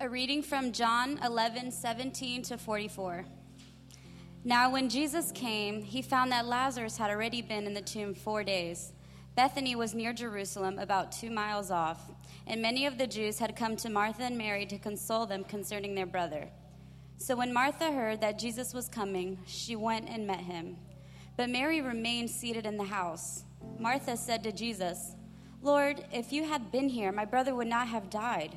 A 0.00 0.08
reading 0.08 0.44
from 0.44 0.70
John 0.70 1.18
11, 1.24 1.72
17 1.72 2.42
to 2.42 2.56
44. 2.56 3.24
Now, 4.44 4.70
when 4.70 4.88
Jesus 4.88 5.32
came, 5.32 5.82
he 5.82 6.02
found 6.02 6.30
that 6.30 6.46
Lazarus 6.46 6.96
had 6.96 7.10
already 7.10 7.42
been 7.42 7.66
in 7.66 7.74
the 7.74 7.80
tomb 7.80 8.14
four 8.14 8.44
days. 8.44 8.92
Bethany 9.34 9.74
was 9.74 9.96
near 9.96 10.12
Jerusalem, 10.12 10.78
about 10.78 11.10
two 11.10 11.30
miles 11.30 11.72
off, 11.72 12.12
and 12.46 12.62
many 12.62 12.86
of 12.86 12.96
the 12.96 13.08
Jews 13.08 13.40
had 13.40 13.56
come 13.56 13.74
to 13.78 13.90
Martha 13.90 14.22
and 14.22 14.38
Mary 14.38 14.66
to 14.66 14.78
console 14.78 15.26
them 15.26 15.42
concerning 15.42 15.96
their 15.96 16.06
brother. 16.06 16.48
So 17.16 17.34
when 17.34 17.52
Martha 17.52 17.90
heard 17.90 18.20
that 18.20 18.38
Jesus 18.38 18.72
was 18.72 18.88
coming, 18.88 19.36
she 19.48 19.74
went 19.74 20.08
and 20.08 20.28
met 20.28 20.42
him. 20.42 20.76
But 21.36 21.50
Mary 21.50 21.80
remained 21.80 22.30
seated 22.30 22.66
in 22.66 22.76
the 22.76 22.84
house. 22.84 23.42
Martha 23.80 24.16
said 24.16 24.44
to 24.44 24.52
Jesus, 24.52 25.16
Lord, 25.60 26.04
if 26.12 26.32
you 26.32 26.44
had 26.44 26.70
been 26.70 26.88
here, 26.88 27.10
my 27.10 27.24
brother 27.24 27.56
would 27.56 27.66
not 27.66 27.88
have 27.88 28.10
died. 28.10 28.56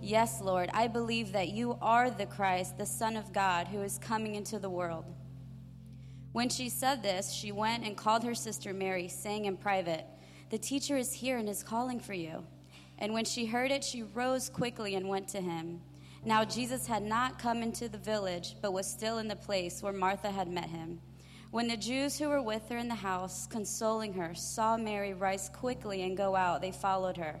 Yes, 0.00 0.40
Lord, 0.40 0.70
I 0.72 0.88
believe 0.88 1.32
that 1.32 1.48
you 1.48 1.78
are 1.80 2.10
the 2.10 2.26
Christ, 2.26 2.78
the 2.78 2.86
Son 2.86 3.16
of 3.16 3.32
God, 3.32 3.68
who 3.68 3.82
is 3.82 3.98
coming 3.98 4.34
into 4.34 4.58
the 4.58 4.70
world. 4.70 5.04
When 6.32 6.48
she 6.48 6.68
said 6.68 7.02
this, 7.02 7.32
she 7.32 7.50
went 7.50 7.84
and 7.84 7.96
called 7.96 8.22
her 8.24 8.34
sister 8.34 8.74
Mary, 8.74 9.08
saying 9.08 9.46
in 9.46 9.56
private, 9.56 10.04
The 10.50 10.58
teacher 10.58 10.96
is 10.96 11.14
here 11.14 11.38
and 11.38 11.48
is 11.48 11.62
calling 11.62 11.98
for 11.98 12.12
you. 12.12 12.44
And 12.98 13.14
when 13.14 13.24
she 13.24 13.46
heard 13.46 13.70
it, 13.70 13.82
she 13.82 14.02
rose 14.02 14.48
quickly 14.48 14.94
and 14.94 15.08
went 15.08 15.28
to 15.28 15.40
him. 15.40 15.80
Now 16.24 16.44
Jesus 16.44 16.86
had 16.86 17.02
not 17.02 17.38
come 17.38 17.62
into 17.62 17.88
the 17.88 17.98
village, 17.98 18.56
but 18.60 18.72
was 18.72 18.86
still 18.86 19.18
in 19.18 19.28
the 19.28 19.36
place 19.36 19.82
where 19.82 19.92
Martha 19.92 20.30
had 20.30 20.48
met 20.48 20.68
him. 20.68 21.00
When 21.50 21.68
the 21.68 21.76
Jews 21.76 22.18
who 22.18 22.28
were 22.28 22.42
with 22.42 22.68
her 22.68 22.76
in 22.76 22.88
the 22.88 22.94
house, 22.94 23.46
consoling 23.46 24.12
her, 24.14 24.34
saw 24.34 24.76
Mary 24.76 25.14
rise 25.14 25.48
quickly 25.48 26.02
and 26.02 26.16
go 26.16 26.36
out, 26.36 26.60
they 26.60 26.72
followed 26.72 27.16
her, 27.16 27.40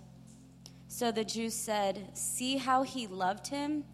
So 0.93 1.09
the 1.09 1.23
Jews 1.23 1.53
said, 1.53 2.09
See 2.15 2.57
how 2.57 2.83
he 2.83 3.07
loved 3.07 3.47
him? 3.47 3.85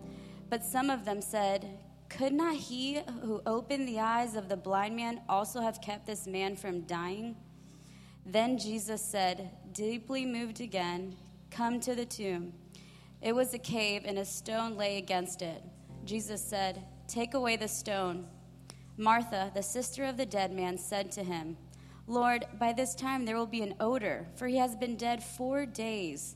But 0.50 0.66
some 0.66 0.90
of 0.90 1.06
them 1.06 1.22
said, 1.22 1.78
Could 2.10 2.34
not 2.34 2.56
he 2.56 3.02
who 3.22 3.40
opened 3.46 3.88
the 3.88 4.00
eyes 4.00 4.36
of 4.36 4.50
the 4.50 4.58
blind 4.58 4.96
man 4.96 5.22
also 5.30 5.62
have 5.62 5.80
kept 5.80 6.08
this 6.08 6.26
man 6.26 6.56
from 6.56 6.82
dying? 6.82 7.36
Then 8.26 8.58
Jesus 8.58 9.00
said, 9.06 9.52
deeply 9.74 10.26
moved 10.26 10.60
again, 10.60 11.16
Come 11.52 11.80
to 11.82 11.94
the 11.94 12.04
tomb. 12.04 12.52
It 13.22 13.36
was 13.36 13.54
a 13.54 13.60
cave, 13.60 14.02
and 14.04 14.18
a 14.18 14.26
stone 14.26 14.76
lay 14.76 14.98
against 14.98 15.44
it. 15.44 15.62
Jesus 16.04 16.42
said, 16.42 16.84
Take 17.08 17.36
away 17.36 17.58
the 17.58 17.68
stone. 17.68 18.26
Martha, 18.98 19.52
the 19.54 19.62
sister 19.62 20.04
of 20.04 20.18
the 20.18 20.26
dead 20.26 20.52
man, 20.52 20.80
said 20.80 21.12
to 21.12 21.24
him, 21.24 21.58
Lord, 22.08 22.46
by 22.60 22.74
this 22.74 22.96
time 22.96 23.24
there 23.24 23.38
will 23.38 23.46
be 23.46 23.62
an 23.62 23.76
odor, 23.80 24.28
for 24.36 24.48
he 24.48 24.58
has 24.58 24.76
been 24.76 24.96
dead 24.96 25.24
four 25.24 25.68
days. 25.68 26.36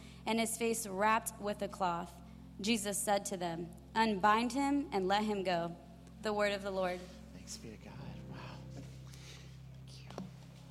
and 0.25 0.39
his 0.39 0.57
face 0.57 0.87
wrapped 0.87 1.39
with 1.41 1.61
a 1.61 1.67
cloth. 1.67 2.13
Jesus 2.61 2.97
said 2.97 3.25
to 3.25 3.37
them, 3.37 3.67
Unbind 3.95 4.51
him 4.51 4.87
and 4.91 5.07
let 5.07 5.23
him 5.23 5.43
go. 5.43 5.75
The 6.21 6.31
word 6.31 6.53
of 6.53 6.63
the 6.63 6.71
Lord. 6.71 6.99
Thanks 7.33 7.57
be 7.57 7.69
to 7.69 7.75
God. 7.83 7.93
Wow. 8.29 8.37
Thank 8.75 9.97
you. 9.97 10.23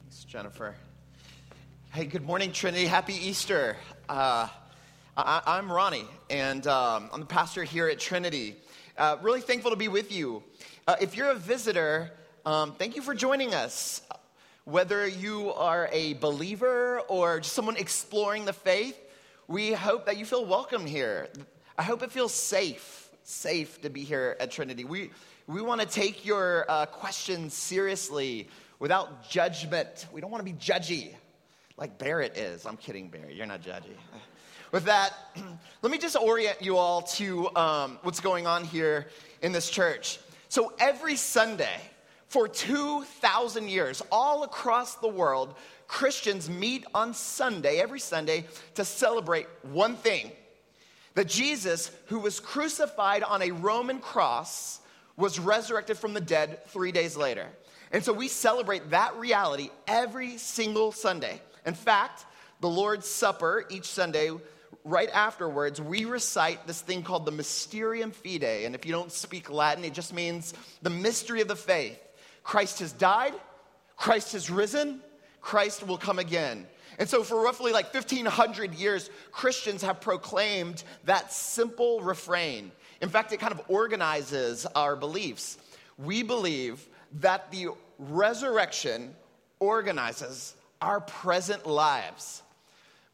Thanks, 0.03 0.25
Jennifer. 0.25 0.75
Hey, 1.93 2.07
good 2.07 2.25
morning, 2.25 2.53
Trinity. 2.53 2.87
Happy 2.87 3.15
Easter. 3.15 3.77
Uh, 4.09 4.49
I, 5.17 5.59
am 5.59 5.71
Ronnie, 5.71 6.07
and 6.31 6.67
um, 6.67 7.11
I'm 7.13 7.21
the 7.21 7.27
pastor 7.27 7.65
here 7.65 7.89
at 7.89 7.99
Trinity. 7.99 8.55
Uh, 8.97 9.17
really 9.21 9.41
thankful 9.41 9.71
to 9.73 9.77
be 9.77 9.89
with 9.89 10.13
you. 10.13 10.43
Uh, 10.87 10.97
if 11.01 11.17
you're 11.17 11.31
a 11.31 11.35
visitor, 11.35 12.13
um, 12.47 12.73
thank 12.73 12.97
you 12.97 13.03
for 13.03 13.15
joining 13.15 13.55
us. 13.55 14.03
Whether 14.65 15.07
you 15.07 15.53
are 15.55 15.89
a 15.93 16.15
believer 16.15 17.01
or 17.09 17.41
just 17.41 17.55
someone 17.55 17.77
exploring 17.77 18.45
the 18.45 18.53
faith, 18.53 18.99
we 19.51 19.73
hope 19.73 20.07
that 20.07 20.17
you 20.17 20.25
feel 20.25 20.45
welcome 20.45 20.87
here. 20.87 21.29
I 21.77 21.83
hope 21.83 22.05
it 22.05 22.13
feels 22.13 22.33
safe, 22.33 23.11
safe 23.25 23.83
to 23.83 23.91
be 23.91 24.05
here 24.05 24.37
at 24.39 24.53
Trinity. 24.53 24.85
We, 24.85 25.11
we 25.49 25.61
want 25.61 25.81
to 25.81 25.89
take 25.89 26.25
your 26.25 26.67
uh, 26.69 26.87
questions 26.87 27.53
seriously 27.53 28.49
without 28.79 29.29
judgment. 29.29 30.07
We 30.13 30.21
don't 30.21 30.31
want 30.31 30.47
to 30.47 30.53
be 30.53 30.57
judgy 30.57 31.15
like 31.77 31.99
Barrett 31.99 32.37
is. 32.37 32.65
I'm 32.65 32.77
kidding, 32.77 33.09
Barrett. 33.09 33.35
You're 33.35 33.45
not 33.45 33.61
judgy. 33.61 33.97
With 34.71 34.85
that, 34.85 35.15
let 35.83 35.91
me 35.91 35.99
just 35.99 36.15
orient 36.15 36.63
you 36.63 36.77
all 36.77 37.03
to 37.03 37.53
um, 37.57 37.99
what's 38.03 38.21
going 38.21 38.47
on 38.47 38.63
here 38.63 39.09
in 39.43 39.51
this 39.51 39.69
church. 39.69 40.21
So 40.49 40.75
every 40.79 41.17
Sunday, 41.17 41.81
for 42.29 42.47
2,000 42.47 43.69
years, 43.69 44.01
all 44.13 44.45
across 44.45 44.95
the 44.95 45.09
world, 45.09 45.57
Christians 45.91 46.49
meet 46.49 46.87
on 46.95 47.13
Sunday, 47.13 47.79
every 47.81 47.99
Sunday, 47.99 48.45
to 48.77 48.85
celebrate 48.85 49.49
one 49.73 49.97
thing 49.97 50.31
that 51.15 51.27
Jesus, 51.27 51.91
who 52.07 52.21
was 52.21 52.39
crucified 52.39 53.25
on 53.25 53.43
a 53.43 53.51
Roman 53.51 53.99
cross, 53.99 54.79
was 55.17 55.41
resurrected 55.41 55.99
from 55.99 56.15
the 56.15 56.21
dead 56.21 56.65
three 56.69 56.93
days 56.93 57.17
later. 57.17 57.49
And 57.91 58.05
so 58.05 58.13
we 58.13 58.29
celebrate 58.29 58.91
that 58.91 59.17
reality 59.17 59.71
every 59.89 60.39
single 60.39 60.93
Sunday. 60.93 61.43
In 61.67 61.75
fact, 61.75 62.25
the 62.61 62.69
Lord's 62.69 63.09
Supper 63.09 63.67
each 63.69 63.87
Sunday, 63.87 64.31
right 64.85 65.11
afterwards, 65.13 65.81
we 65.81 66.05
recite 66.05 66.69
this 66.69 66.83
thing 66.83 67.03
called 67.03 67.27
the 67.27 67.33
Mysterium 67.33 68.13
Fidei. 68.13 68.65
And 68.65 68.77
if 68.77 68.87
you 68.87 68.93
don't 68.93 69.11
speak 69.11 69.51
Latin, 69.51 69.85
it 69.85 69.93
just 69.93 70.15
means 70.15 70.55
the 70.83 70.89
mystery 70.89 71.41
of 71.41 71.49
the 71.49 71.57
faith. 71.57 72.01
Christ 72.45 72.79
has 72.79 72.93
died, 72.93 73.35
Christ 73.97 74.35
has 74.35 74.51
risen, 74.51 75.03
Christ 75.41 75.87
will 75.87 75.99
come 75.99 76.19
again. 76.19 76.67
And 76.99 77.09
so, 77.09 77.23
for 77.23 77.43
roughly 77.43 77.73
like 77.73 77.95
1500 77.95 78.75
years, 78.75 79.09
Christians 79.33 79.83
have 79.83 80.01
proclaimed 80.01 80.85
that 81.05 81.33
simple 81.33 82.03
refrain. 82.03 82.73
In 83.01 83.09
fact, 83.09 83.33
it 83.33 83.41
kind 83.41 83.53
of 83.53 83.63
organizes 83.69 84.67
our 84.75 84.97
beliefs. 84.97 85.57
We 85.97 86.23
believe 86.23 86.87
that 87.21 87.51
the 87.51 87.69
resurrection 87.99 89.15
organizes 89.59 90.55
our 90.81 91.01
present 91.01 91.67
lives. 91.67 92.43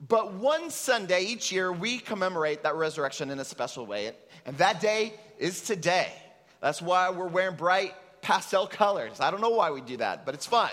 But 0.07 0.35
one 0.35 0.71
Sunday 0.71 1.25
each 1.25 1.51
year, 1.51 1.73
we 1.73 1.99
commemorate 1.99 2.63
that 2.65 2.75
resurrection 2.75 3.31
in 3.31 3.39
a 3.39 3.45
special 3.45 3.87
way. 3.87 4.13
And 4.45 4.57
that 4.59 4.81
day 4.81 5.15
is 5.39 5.63
today. 5.63 6.13
That's 6.61 6.83
why 6.83 7.11
we're 7.11 7.29
wearing 7.29 7.57
bright 7.57 7.95
pastel 8.21 8.67
colors. 8.67 9.21
I 9.21 9.31
don't 9.31 9.41
know 9.41 9.51
why 9.51 9.71
we 9.71 9.81
do 9.81 9.97
that, 9.99 10.27
but 10.27 10.35
it's 10.35 10.47
fun. 10.47 10.71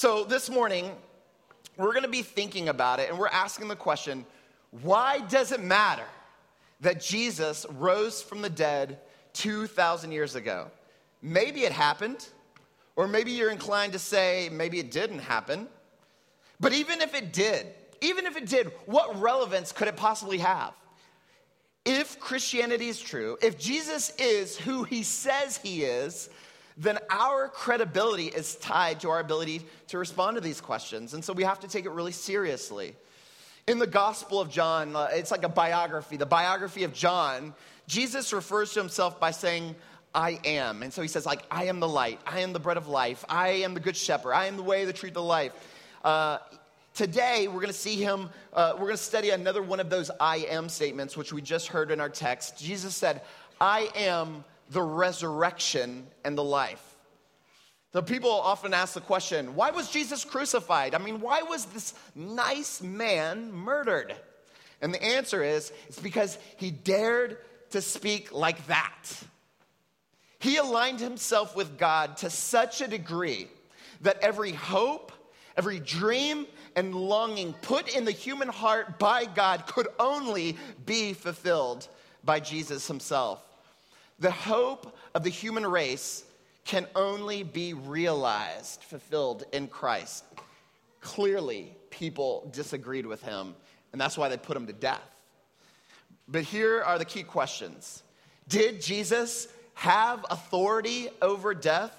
So 0.00 0.24
this 0.24 0.48
morning, 0.48 0.92
we're 1.76 1.92
going 1.92 2.04
to 2.04 2.08
be 2.08 2.22
thinking 2.22 2.70
about 2.70 3.00
it 3.00 3.10
and 3.10 3.18
we're 3.18 3.28
asking 3.28 3.68
the 3.68 3.76
question 3.76 4.24
why 4.80 5.18
does 5.28 5.52
it 5.52 5.62
matter 5.62 6.06
that 6.80 7.02
Jesus 7.02 7.66
rose 7.68 8.22
from 8.22 8.40
the 8.40 8.48
dead 8.48 8.98
2,000 9.34 10.10
years 10.10 10.36
ago? 10.36 10.68
Maybe 11.20 11.64
it 11.64 11.72
happened, 11.72 12.26
Or 12.96 13.08
maybe 13.08 13.32
you're 13.32 13.50
inclined 13.50 13.92
to 13.92 13.98
say, 13.98 14.48
maybe 14.50 14.78
it 14.78 14.90
didn't 14.90 15.18
happen. 15.18 15.68
But 16.60 16.72
even 16.72 17.02
if 17.02 17.14
it 17.14 17.34
did, 17.34 17.66
even 18.00 18.24
if 18.24 18.38
it 18.38 18.46
did, 18.46 18.72
what 18.86 19.20
relevance 19.20 19.70
could 19.70 19.88
it 19.88 19.98
possibly 19.98 20.38
have? 20.38 20.72
If 21.84 22.18
Christianity 22.18 22.88
is 22.88 22.98
true, 22.98 23.36
if 23.42 23.58
Jesus 23.58 24.14
is 24.18 24.56
who 24.56 24.82
he 24.82 25.02
says 25.02 25.58
he 25.58 25.82
is, 25.84 26.30
then 26.76 26.98
our 27.10 27.48
credibility 27.48 28.26
is 28.26 28.56
tied 28.56 29.00
to 29.00 29.10
our 29.10 29.20
ability 29.20 29.66
to 29.88 29.98
respond 29.98 30.36
to 30.36 30.40
these 30.40 30.60
questions. 30.60 31.14
And 31.14 31.24
so 31.24 31.32
we 31.32 31.44
have 31.44 31.60
to 31.60 31.68
take 31.68 31.84
it 31.84 31.90
really 31.90 32.12
seriously. 32.12 32.94
In 33.66 33.78
the 33.78 33.86
Gospel 33.86 34.40
of 34.40 34.50
John, 34.50 34.96
uh, 34.96 35.08
it's 35.12 35.30
like 35.30 35.44
a 35.44 35.48
biography, 35.48 36.16
the 36.16 36.26
biography 36.26 36.84
of 36.84 36.92
John, 36.92 37.54
Jesus 37.86 38.32
refers 38.32 38.72
to 38.74 38.80
himself 38.80 39.20
by 39.20 39.30
saying, 39.30 39.74
I 40.14 40.40
am. 40.44 40.82
And 40.82 40.92
so 40.92 41.02
he 41.02 41.08
says, 41.08 41.26
like, 41.26 41.42
I 41.50 41.64
am 41.64 41.80
the 41.80 41.88
light. 41.88 42.20
I 42.26 42.40
am 42.40 42.52
the 42.52 42.58
bread 42.58 42.76
of 42.76 42.88
life. 42.88 43.24
I 43.28 43.48
am 43.48 43.74
the 43.74 43.80
good 43.80 43.96
shepherd. 43.96 44.32
I 44.32 44.46
am 44.46 44.56
the 44.56 44.62
way, 44.62 44.84
the 44.84 44.92
truth, 44.92 45.14
the 45.14 45.22
life. 45.22 45.52
Uh, 46.04 46.38
today, 46.94 47.46
we're 47.46 47.54
going 47.54 47.66
to 47.66 47.72
see 47.72 47.96
him, 47.96 48.30
uh, 48.52 48.72
we're 48.74 48.86
going 48.86 48.92
to 48.92 49.02
study 49.02 49.30
another 49.30 49.62
one 49.62 49.80
of 49.80 49.90
those 49.90 50.10
I 50.18 50.38
am 50.50 50.68
statements, 50.68 51.16
which 51.16 51.32
we 51.32 51.42
just 51.42 51.68
heard 51.68 51.90
in 51.90 52.00
our 52.00 52.08
text. 52.08 52.58
Jesus 52.58 52.96
said, 52.96 53.22
I 53.60 53.90
am 53.94 54.44
the 54.70 54.82
resurrection 54.82 56.06
and 56.24 56.38
the 56.38 56.44
life. 56.44 56.82
The 57.92 58.02
people 58.02 58.30
often 58.30 58.72
ask 58.72 58.94
the 58.94 59.00
question, 59.00 59.56
why 59.56 59.72
was 59.72 59.90
Jesus 59.90 60.24
crucified? 60.24 60.94
I 60.94 60.98
mean, 60.98 61.20
why 61.20 61.42
was 61.42 61.66
this 61.66 61.92
nice 62.14 62.80
man 62.80 63.52
murdered? 63.52 64.14
And 64.80 64.94
the 64.94 65.02
answer 65.02 65.42
is, 65.42 65.72
it's 65.88 65.98
because 65.98 66.38
he 66.56 66.70
dared 66.70 67.38
to 67.70 67.82
speak 67.82 68.32
like 68.32 68.64
that. 68.68 69.04
He 70.38 70.56
aligned 70.56 71.00
himself 71.00 71.56
with 71.56 71.78
God 71.78 72.16
to 72.18 72.30
such 72.30 72.80
a 72.80 72.88
degree 72.88 73.48
that 74.02 74.18
every 74.22 74.52
hope, 74.52 75.12
every 75.56 75.80
dream, 75.80 76.46
and 76.76 76.94
longing 76.94 77.52
put 77.54 77.94
in 77.94 78.04
the 78.04 78.12
human 78.12 78.48
heart 78.48 79.00
by 79.00 79.24
God 79.24 79.66
could 79.66 79.88
only 79.98 80.56
be 80.86 81.12
fulfilled 81.12 81.88
by 82.24 82.38
Jesus 82.38 82.86
himself. 82.86 83.42
The 84.20 84.30
hope 84.30 84.96
of 85.14 85.24
the 85.24 85.30
human 85.30 85.66
race 85.66 86.24
can 86.64 86.86
only 86.94 87.42
be 87.42 87.72
realized, 87.72 88.82
fulfilled 88.82 89.44
in 89.52 89.66
Christ. 89.66 90.24
Clearly, 91.00 91.74
people 91.88 92.48
disagreed 92.52 93.06
with 93.06 93.22
him, 93.22 93.54
and 93.92 94.00
that's 94.00 94.18
why 94.18 94.28
they 94.28 94.36
put 94.36 94.56
him 94.56 94.66
to 94.66 94.72
death. 94.72 95.00
But 96.28 96.44
here 96.44 96.82
are 96.82 96.98
the 96.98 97.04
key 97.04 97.22
questions 97.22 98.02
Did 98.46 98.82
Jesus 98.82 99.48
have 99.74 100.24
authority 100.30 101.08
over 101.22 101.54
death? 101.54 101.96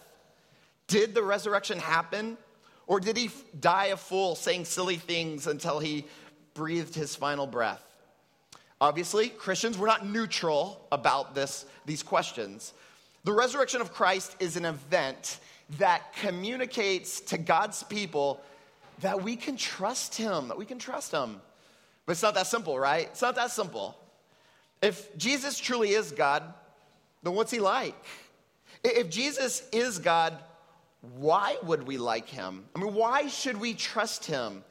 Did 0.88 1.16
the 1.16 1.24
resurrection 1.24 1.80
happen? 1.80 2.38
Or 2.86 3.00
did 3.00 3.18
he 3.18 3.32
die 3.60 3.88
a 3.88 3.98
fool 3.98 4.36
saying 4.36 4.66
silly 4.66 4.98
things 4.98 5.48
until 5.48 5.80
he 5.80 6.06
breathed 6.54 6.94
his 6.94 7.16
final 7.16 7.48
breath? 7.48 7.84
Obviously, 8.82 9.30
Christians, 9.30 9.78
we're 9.78 9.86
not 9.86 10.08
neutral 10.08 10.88
about 10.92 11.36
this, 11.36 11.66
these 11.86 12.02
questions. 12.02 12.74
The 13.24 13.32
resurrection 13.32 13.80
of 13.80 13.94
Christ 13.94 14.36
is 14.40 14.58
an 14.58 14.66
event 14.66 15.40
that 15.78 16.14
communicates 16.14 17.22
to 17.22 17.38
God's 17.38 17.84
people 17.84 18.42
that 19.02 19.24
we 19.24 19.36
can 19.36 19.56
trust 19.56 20.16
him, 20.16 20.48
that 20.48 20.58
we 20.58 20.66
can 20.66 20.80
trust 20.80 21.12
him. 21.12 21.40
But 22.08 22.14
it's 22.14 22.24
not 22.24 22.34
that 22.34 22.48
simple, 22.48 22.78
right? 22.80 23.08
It's 23.12 23.22
not 23.22 23.36
that 23.36 23.52
simple. 23.52 23.96
If 24.82 25.16
Jesus 25.16 25.60
truly 25.60 25.92
is 25.92 26.12
God, 26.12 26.44
then 27.22 27.34
what's 27.34 27.52
he 27.52 27.60
like? 27.60 27.96
If 28.84 29.12
Jesus 29.12 29.62
is 29.72 30.00
God, 30.00 30.40
why 31.18 31.58
would 31.64 31.86
we 31.86 32.00
like 32.00 32.28
him? 32.28 32.66
I 32.76 32.80
mean, 32.80 32.96
why 32.96 33.28
should 33.28 33.58
we 33.58 33.76
trust 33.76 34.26
him? 34.26 34.64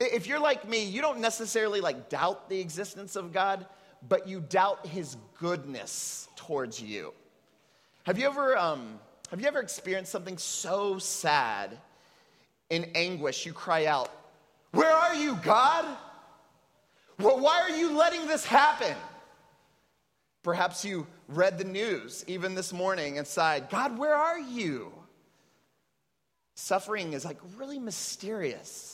If 0.00 0.26
you're 0.26 0.40
like 0.40 0.68
me, 0.68 0.84
you 0.84 1.00
don't 1.00 1.20
necessarily 1.20 1.80
like 1.80 2.08
doubt 2.08 2.48
the 2.48 2.60
existence 2.60 3.16
of 3.16 3.32
God, 3.32 3.66
but 4.08 4.28
you 4.28 4.40
doubt 4.40 4.86
his 4.86 5.16
goodness 5.38 6.28
towards 6.36 6.80
you. 6.80 7.12
Have 8.04 8.18
you 8.18 8.26
ever, 8.26 8.56
um, 8.56 8.98
have 9.30 9.40
you 9.40 9.46
ever 9.46 9.60
experienced 9.60 10.12
something 10.12 10.36
so 10.36 10.98
sad 10.98 11.78
in 12.70 12.90
anguish 12.94 13.46
you 13.46 13.52
cry 13.52 13.86
out, 13.86 14.10
Where 14.72 14.90
are 14.90 15.14
you, 15.14 15.36
God? 15.36 15.84
Well, 17.18 17.38
why 17.38 17.60
are 17.60 17.70
you 17.70 17.96
letting 17.96 18.26
this 18.26 18.44
happen? 18.44 18.96
Perhaps 20.42 20.84
you 20.84 21.06
read 21.28 21.56
the 21.56 21.64
news 21.64 22.24
even 22.26 22.54
this 22.54 22.72
morning 22.72 23.18
and 23.18 23.26
sighed, 23.26 23.70
God, 23.70 23.96
where 23.96 24.14
are 24.14 24.38
you? 24.38 24.92
Suffering 26.54 27.14
is 27.14 27.24
like 27.24 27.38
really 27.56 27.78
mysterious. 27.78 28.93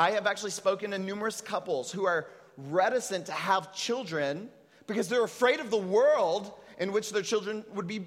I 0.00 0.12
have 0.12 0.26
actually 0.26 0.52
spoken 0.52 0.92
to 0.92 0.98
numerous 0.98 1.42
couples 1.42 1.92
who 1.92 2.06
are 2.06 2.26
reticent 2.56 3.26
to 3.26 3.32
have 3.32 3.74
children 3.74 4.48
because 4.86 5.10
they're 5.10 5.24
afraid 5.24 5.60
of 5.60 5.70
the 5.70 5.76
world 5.76 6.54
in 6.78 6.90
which 6.90 7.12
their 7.12 7.20
children 7.20 7.66
would 7.74 7.86
be, 7.86 8.06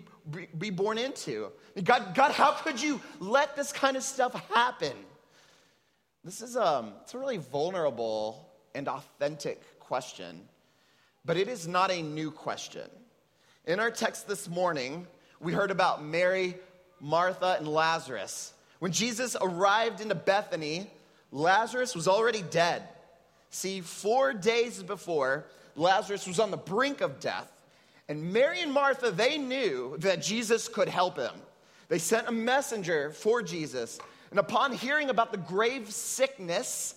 be 0.58 0.72
born 0.72 0.98
into. 0.98 1.52
God, 1.84 2.16
God, 2.16 2.32
how 2.32 2.54
could 2.54 2.82
you 2.82 3.00
let 3.20 3.56
this 3.56 3.72
kind 3.72 3.96
of 3.96 4.02
stuff 4.02 4.34
happen? 4.50 4.94
This 6.24 6.42
is 6.42 6.58
um, 6.58 6.94
it's 7.04 7.14
a 7.14 7.20
really 7.20 7.38
vulnerable 7.38 8.50
and 8.74 8.88
authentic 8.88 9.62
question. 9.80 10.42
But 11.26 11.38
it 11.38 11.48
is 11.48 11.68
not 11.68 11.92
a 11.92 12.02
new 12.02 12.32
question. 12.32 12.90
In 13.66 13.80
our 13.80 13.92
text 13.92 14.28
this 14.28 14.50
morning, 14.50 15.06
we 15.40 15.54
heard 15.54 15.70
about 15.70 16.04
Mary, 16.04 16.56
Martha, 17.00 17.56
and 17.60 17.68
Lazarus. 17.68 18.54
When 18.80 18.92
Jesus 18.92 19.38
arrived 19.40 20.02
into 20.02 20.16
Bethany, 20.16 20.90
Lazarus 21.34 21.96
was 21.96 22.08
already 22.08 22.44
dead. 22.44 22.88
See, 23.50 23.82
four 23.82 24.34
days 24.34 24.82
before, 24.84 25.46
Lazarus 25.76 26.28
was 26.28 26.40
on 26.40 26.52
the 26.52 26.58
brink 26.58 27.02
of 27.02 27.20
death. 27.20 27.52
And 28.08 28.32
Mary 28.32 28.62
and 28.62 28.72
Martha, 28.72 29.10
they 29.10 29.40
knew 29.40 29.96
that 30.00 30.22
Jesus 30.22 30.68
could 30.68 30.88
help 30.88 31.18
him. 31.18 31.34
They 31.90 31.98
sent 31.98 32.28
a 32.28 32.32
messenger 32.32 33.10
for 33.10 33.42
Jesus. 33.42 34.00
And 34.30 34.40
upon 34.40 34.74
hearing 34.74 35.10
about 35.10 35.32
the 35.32 35.40
grave 35.40 35.90
sickness, 35.92 36.96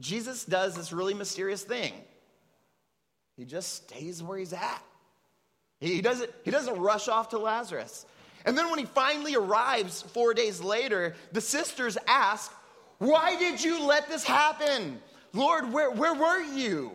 Jesus 0.00 0.44
does 0.44 0.74
this 0.74 0.92
really 0.92 1.14
mysterious 1.14 1.62
thing. 1.62 1.92
He 3.36 3.44
just 3.44 3.88
stays 3.88 4.22
where 4.22 4.38
he's 4.38 4.52
at. 4.52 4.82
He 5.78 6.02
doesn't, 6.02 6.30
he 6.44 6.50
doesn't 6.50 6.78
rush 6.78 7.06
off 7.08 7.30
to 7.30 7.38
Lazarus. 7.38 8.04
And 8.44 8.58
then 8.58 8.68
when 8.70 8.78
he 8.80 8.84
finally 8.84 9.36
arrives 9.36 10.02
four 10.02 10.34
days 10.34 10.60
later, 10.60 11.14
the 11.32 11.40
sisters 11.40 11.96
ask, 12.08 12.52
Why 13.00 13.34
did 13.38 13.64
you 13.64 13.82
let 13.82 14.08
this 14.08 14.24
happen? 14.24 15.00
Lord, 15.32 15.72
where, 15.72 15.90
where 15.90 16.12
were 16.12 16.40
you? 16.40 16.92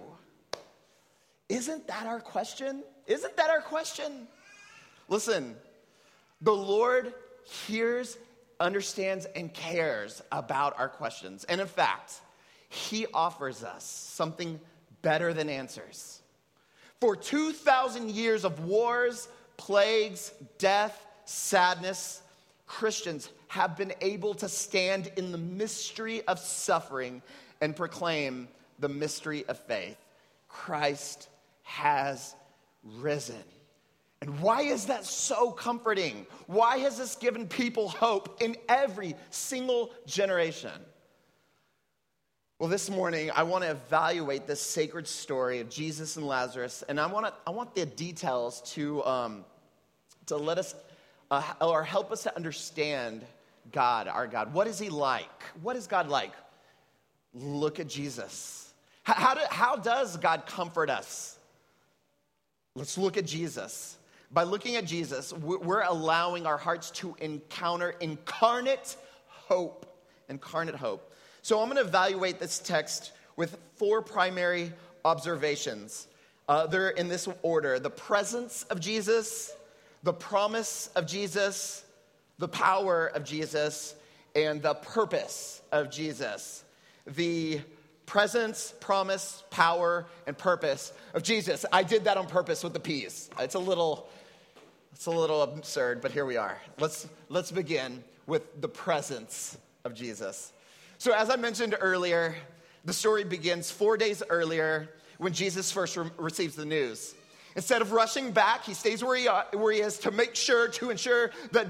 Isn't 1.50 1.88
that 1.88 2.06
our 2.06 2.20
question? 2.20 2.84
Isn't 3.08 3.36
that 3.38 3.50
our 3.50 3.62
question? 3.62 4.28
Listen, 5.10 5.56
the 6.42 6.54
Lord 6.54 7.16
hears, 7.44 8.20
understands, 8.60 9.26
and 9.36 9.52
cares 9.52 10.22
about 10.32 10.78
our 10.78 10.90
questions. 10.90 11.44
And 11.46 11.60
in 11.60 11.66
fact, 11.66 12.22
He 12.70 13.08
offers 13.12 13.64
us 13.64 13.84
something 13.84 14.60
better 15.02 15.34
than 15.34 15.50
answers. 15.50 16.22
For 17.02 17.16
2,000 17.16 18.12
years 18.12 18.46
of 18.46 18.64
wars, 18.66 19.28
plagues, 19.58 20.34
death, 20.60 21.04
sadness, 21.26 22.22
Christians 22.66 23.30
have 23.48 23.78
been 23.78 23.94
able 24.02 24.34
to 24.36 24.50
stand 24.50 25.12
in 25.18 25.32
the 25.32 25.38
mystery 25.38 26.22
of 26.28 26.40
suffering 26.40 27.22
and 27.62 27.76
proclaim 27.76 28.48
the 28.80 28.90
mystery 28.90 29.46
of 29.48 29.60
faith. 29.60 29.98
Christ 30.48 31.30
has 31.64 32.36
risen. 32.84 33.44
And 34.22 34.40
why 34.40 34.62
is 34.62 34.86
that 34.86 35.06
so 35.06 35.52
comforting? 35.52 36.26
Why 36.48 36.78
has 36.80 36.98
this 36.98 37.16
given 37.16 37.48
people 37.48 37.90
hope 37.90 38.42
in 38.42 38.56
every 38.68 39.16
single 39.30 39.92
generation? 40.06 40.72
Well, 42.58 42.70
this 42.70 42.90
morning, 42.90 43.32
I 43.36 43.44
want 43.44 43.66
to 43.66 43.72
evaluate 43.72 44.48
this 44.48 44.62
sacred 44.62 45.08
story 45.08 45.60
of 45.60 45.70
Jesus 45.70 46.16
and 46.16 46.26
Lazarus, 46.26 46.84
and 46.88 47.00
I 47.00 47.06
want, 47.06 47.26
to, 47.26 47.34
I 47.46 47.52
want 47.52 47.76
the 47.76 47.86
details 47.86 48.62
to, 48.74 49.04
um, 49.04 49.46
to 50.28 50.38
let 50.38 50.58
us, 50.58 50.74
uh, 51.32 51.54
or 51.62 51.84
help 51.84 52.12
us 52.12 52.24
to 52.24 52.36
understand 52.36 53.24
God, 53.72 54.08
our 54.08 54.28
God. 54.28 54.54
What 54.54 54.68
is 54.68 54.80
He 54.80 54.90
like? 54.90 55.44
What 55.62 55.76
is 55.76 55.88
God 55.88 56.08
like? 56.08 56.32
Look 57.34 57.80
at 57.80 57.88
Jesus. 57.88 58.74
How, 59.04 59.14
how, 59.14 59.34
do, 59.34 59.42
how 59.50 59.76
does 59.76 60.18
God 60.18 60.46
comfort 60.46 60.90
us? 60.90 61.38
Let's 62.76 62.98
look 62.98 63.18
at 63.18 63.26
Jesus. 63.26 63.98
By 64.32 64.44
looking 64.44 64.76
at 64.76 64.86
Jesus, 64.86 65.32
we're 65.34 65.84
allowing 65.84 66.46
our 66.46 66.58
hearts 66.58 66.92
to 66.92 67.16
encounter 67.22 67.92
incarnate 68.02 68.98
hope. 69.28 69.86
Incarnate 70.30 70.76
hope. 70.76 71.14
So 71.42 71.60
I'm 71.60 71.70
going 71.70 71.82
to 71.82 71.88
evaluate 71.88 72.40
this 72.40 72.60
text 72.60 73.12
with 73.38 73.58
four 73.76 74.02
primary 74.02 74.74
observations. 75.06 76.08
Uh, 76.50 76.68
they're 76.68 76.90
in 76.90 77.08
this 77.08 77.28
order 77.44 77.80
the 77.80 77.90
presence 77.90 78.64
of 78.64 78.80
Jesus, 78.80 79.54
the 80.06 80.14
promise 80.14 80.88
of 80.96 81.08
Jesus, 81.08 81.84
the 82.38 82.48
power 82.48 83.08
of 83.08 83.26
Jesus 83.26 83.96
and 84.36 84.62
the 84.62 84.76
purpose 84.76 85.62
of 85.72 85.90
Jesus. 85.90 86.64
The 87.08 87.60
presence, 88.06 88.72
promise, 88.80 89.44
power, 89.50 90.06
and 90.28 90.38
purpose 90.38 90.94
of 91.16 91.24
Jesus. 91.24 91.66
I 91.74 91.82
did 91.82 92.04
that 92.04 92.18
on 92.18 92.28
purpose 92.28 92.64
with 92.64 92.74
the 92.74 92.80
P's. 92.80 93.32
It's 93.40 93.56
a 93.56 93.60
little, 93.60 94.08
it's 94.94 95.08
a 95.08 95.12
little 95.12 95.42
absurd, 95.42 96.02
but 96.02 96.12
here 96.12 96.26
we 96.26 96.38
are. 96.38 96.62
Let's, 96.80 97.08
let's 97.30 97.52
begin 97.52 98.04
with 98.28 98.62
the 98.62 98.70
presence 98.70 99.58
of 99.86 99.96
Jesus. 99.96 100.54
So, 101.00 101.16
as 101.16 101.32
I 101.32 101.36
mentioned 101.36 101.76
earlier, 101.82 102.36
the 102.86 102.94
story 102.94 103.24
begins 103.24 103.72
four 103.72 103.98
days 103.98 104.22
earlier 104.30 104.88
when 105.18 105.34
Jesus 105.34 105.72
first 105.72 105.98
re- 105.98 106.12
receives 106.18 106.56
the 106.56 106.66
news. 106.66 107.16
Instead 107.56 107.82
of 107.82 107.92
rushing 107.92 108.32
back, 108.32 108.66
he 108.66 108.74
stays 108.74 109.04
where 109.04 109.16
he, 109.16 109.28
where 109.58 109.72
he 109.72 109.80
is 109.80 110.00
to 110.00 110.12
make 110.12 110.36
sure, 110.36 110.68
to 110.68 110.90
ensure 110.90 111.32
that 111.52 111.68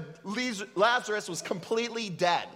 Lazarus 0.76 1.28
was 1.28 1.42
completely 1.42 2.10
dead. 2.10 2.48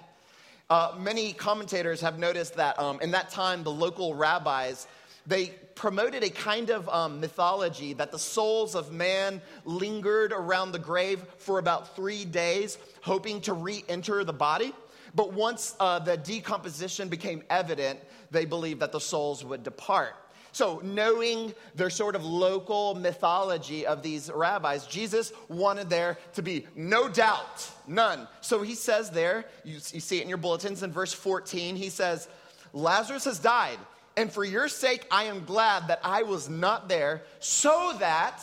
Uh, 0.68 0.94
many 0.98 1.32
commentators 1.32 2.00
have 2.00 2.18
noticed 2.18 2.54
that 2.54 2.78
um, 2.78 3.00
in 3.00 3.12
that 3.12 3.30
time, 3.30 3.62
the 3.62 3.72
local 3.72 4.14
rabbis 4.14 4.86
they 5.26 5.46
promoted 5.74 6.24
a 6.24 6.30
kind 6.30 6.70
of 6.70 6.88
um, 6.88 7.20
mythology 7.20 7.92
that 7.94 8.10
the 8.10 8.18
souls 8.18 8.74
of 8.74 8.92
man 8.92 9.40
lingered 9.64 10.32
around 10.32 10.72
the 10.72 10.78
grave 10.78 11.24
for 11.38 11.58
about 11.58 11.94
three 11.94 12.24
days, 12.24 12.78
hoping 13.02 13.40
to 13.42 13.52
re-enter 13.52 14.24
the 14.24 14.32
body. 14.32 14.74
But 15.14 15.32
once 15.32 15.74
uh, 15.80 15.98
the 15.98 16.16
decomposition 16.16 17.08
became 17.08 17.42
evident, 17.50 18.00
they 18.30 18.44
believed 18.44 18.80
that 18.80 18.92
the 18.92 19.00
souls 19.00 19.44
would 19.44 19.62
depart. 19.62 20.14
So, 20.52 20.80
knowing 20.82 21.54
their 21.74 21.90
sort 21.90 22.16
of 22.16 22.24
local 22.24 22.94
mythology 22.94 23.86
of 23.86 24.02
these 24.02 24.30
rabbis, 24.32 24.86
Jesus 24.86 25.32
wanted 25.48 25.88
there 25.88 26.18
to 26.34 26.42
be 26.42 26.66
no 26.74 27.08
doubt, 27.08 27.70
none. 27.86 28.26
So 28.40 28.62
he 28.62 28.74
says 28.74 29.10
there, 29.10 29.46
you, 29.64 29.74
you 29.74 30.00
see 30.00 30.18
it 30.18 30.22
in 30.22 30.28
your 30.28 30.38
bulletins 30.38 30.82
in 30.82 30.92
verse 30.92 31.12
14, 31.12 31.76
he 31.76 31.88
says, 31.88 32.28
Lazarus 32.72 33.24
has 33.24 33.38
died, 33.38 33.78
and 34.16 34.32
for 34.32 34.44
your 34.44 34.68
sake 34.68 35.06
I 35.10 35.24
am 35.24 35.44
glad 35.44 35.88
that 35.88 36.00
I 36.02 36.22
was 36.22 36.48
not 36.48 36.88
there, 36.88 37.22
so 37.38 37.94
that 37.98 38.42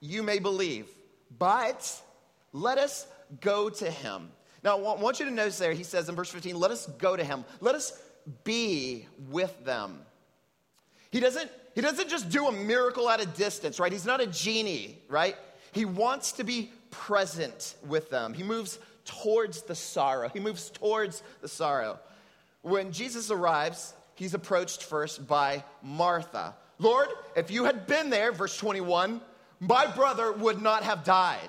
you 0.00 0.22
may 0.22 0.38
believe. 0.38 0.88
But 1.38 2.00
let 2.52 2.78
us 2.78 3.06
go 3.40 3.70
to 3.70 3.90
him. 3.90 4.30
Now, 4.64 4.78
I 4.78 5.00
want 5.00 5.18
you 5.18 5.26
to 5.26 5.30
notice 5.30 5.58
there, 5.58 5.72
he 5.72 5.82
says 5.82 6.08
in 6.08 6.14
verse 6.14 6.30
15, 6.30 6.58
let 6.58 6.70
us 6.70 6.86
go 6.98 7.16
to 7.16 7.24
him. 7.24 7.44
Let 7.60 7.74
us 7.74 8.00
be 8.44 9.08
with 9.28 9.64
them. 9.64 10.00
He 11.12 11.20
doesn't, 11.20 11.50
he 11.74 11.82
doesn't 11.82 12.08
just 12.08 12.30
do 12.30 12.48
a 12.48 12.52
miracle 12.52 13.08
at 13.08 13.20
a 13.20 13.26
distance, 13.26 13.78
right? 13.78 13.92
He's 13.92 14.06
not 14.06 14.20
a 14.20 14.26
genie, 14.26 14.98
right? 15.08 15.36
He 15.72 15.84
wants 15.84 16.32
to 16.32 16.44
be 16.44 16.72
present 16.90 17.76
with 17.86 18.10
them. 18.10 18.34
He 18.34 18.42
moves 18.42 18.78
towards 19.04 19.62
the 19.62 19.74
sorrow. 19.74 20.28
He 20.30 20.40
moves 20.40 20.70
towards 20.70 21.22
the 21.42 21.48
sorrow. 21.48 22.00
When 22.62 22.92
Jesus 22.92 23.30
arrives, 23.30 23.92
he's 24.14 24.34
approached 24.34 24.82
first 24.84 25.28
by 25.28 25.64
Martha. 25.82 26.54
Lord, 26.78 27.08
if 27.36 27.50
you 27.50 27.64
had 27.64 27.86
been 27.86 28.08
there, 28.08 28.32
verse 28.32 28.56
21, 28.56 29.20
my 29.60 29.86
brother 29.86 30.32
would 30.32 30.62
not 30.62 30.82
have 30.82 31.04
died. 31.04 31.48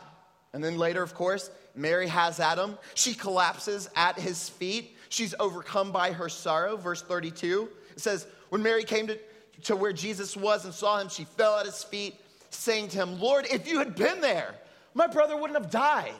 And 0.53 0.63
then 0.63 0.77
later, 0.77 1.01
of 1.01 1.15
course, 1.15 1.50
Mary 1.74 2.08
has 2.08 2.39
Adam. 2.39 2.77
She 2.96 3.13
collapses 3.13 3.89
at 3.96 4.20
his 4.20 4.50
feet. 4.50 4.98
She's 5.10 5.34
overcome 5.39 5.91
by 5.91 6.12
her 6.12 6.29
sorrow. 6.29 6.75
Verse 6.75 7.01
32 7.01 7.70
it 7.91 8.00
says, 8.00 8.27
When 8.50 8.62
Mary 8.62 8.84
came 8.84 9.08
to 9.08 9.17
to 9.63 9.75
where 9.75 9.93
Jesus 9.93 10.36
was 10.36 10.65
and 10.65 10.74
saw 10.74 11.00
him, 11.00 11.10
she 11.10 11.24
fell 11.24 11.57
at 11.60 11.65
his 11.65 11.83
feet, 11.83 12.15
saying 12.50 12.89
to 12.89 12.98
him, 12.98 13.19
Lord, 13.19 13.48
if 13.50 13.67
you 13.67 13.79
had 13.79 13.95
been 13.95 14.22
there, 14.22 14.55
my 14.93 15.07
brother 15.07 15.36
wouldn't 15.36 15.60
have 15.60 15.72
died. 15.72 16.13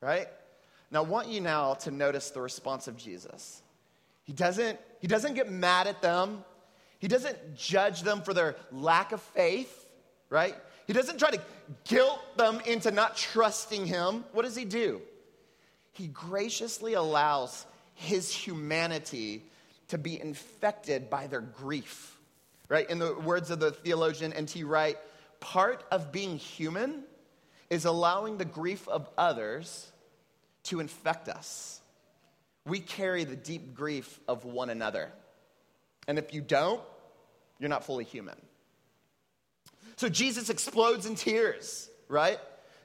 Right? 0.00 0.28
Now, 0.90 1.00
I 1.04 1.06
want 1.06 1.28
you 1.28 1.40
now 1.40 1.74
to 1.74 1.90
notice 1.90 2.30
the 2.30 2.40
response 2.40 2.88
of 2.88 2.96
Jesus. 2.96 3.62
He 4.24 4.32
doesn't, 4.32 4.78
he 5.00 5.06
doesn't 5.06 5.34
get 5.34 5.50
mad 5.50 5.86
at 5.86 6.02
them, 6.02 6.44
he 6.98 7.08
doesn't 7.08 7.56
judge 7.56 8.02
them 8.02 8.22
for 8.22 8.34
their 8.34 8.56
lack 8.72 9.12
of 9.12 9.22
faith, 9.22 9.88
right? 10.30 10.54
He 10.86 10.92
doesn't 10.92 11.18
try 11.18 11.30
to 11.30 11.40
guilt 11.84 12.20
them 12.36 12.60
into 12.66 12.90
not 12.90 13.16
trusting 13.16 13.86
him. 13.86 14.24
What 14.32 14.44
does 14.44 14.56
he 14.56 14.64
do? 14.64 15.00
He 15.92 16.08
graciously 16.08 16.94
allows 16.94 17.66
his 17.94 18.32
humanity 18.32 19.44
to 19.88 19.98
be 19.98 20.20
infected 20.20 21.08
by 21.10 21.26
their 21.26 21.40
grief 21.40 22.17
right? 22.68 22.88
In 22.88 22.98
the 22.98 23.14
words 23.14 23.50
of 23.50 23.60
the 23.60 23.72
theologian 23.72 24.32
N.T. 24.32 24.64
Wright, 24.64 24.96
part 25.40 25.84
of 25.90 26.12
being 26.12 26.36
human 26.36 27.04
is 27.70 27.84
allowing 27.84 28.38
the 28.38 28.44
grief 28.44 28.88
of 28.88 29.08
others 29.16 29.90
to 30.64 30.80
infect 30.80 31.28
us. 31.28 31.80
We 32.66 32.80
carry 32.80 33.24
the 33.24 33.36
deep 33.36 33.74
grief 33.74 34.20
of 34.28 34.44
one 34.44 34.70
another. 34.70 35.10
And 36.06 36.18
if 36.18 36.34
you 36.34 36.40
don't, 36.40 36.80
you're 37.58 37.70
not 37.70 37.84
fully 37.84 38.04
human. 38.04 38.36
So 39.96 40.08
Jesus 40.08 40.50
explodes 40.50 41.06
in 41.06 41.14
tears, 41.14 41.88
right? 42.08 42.38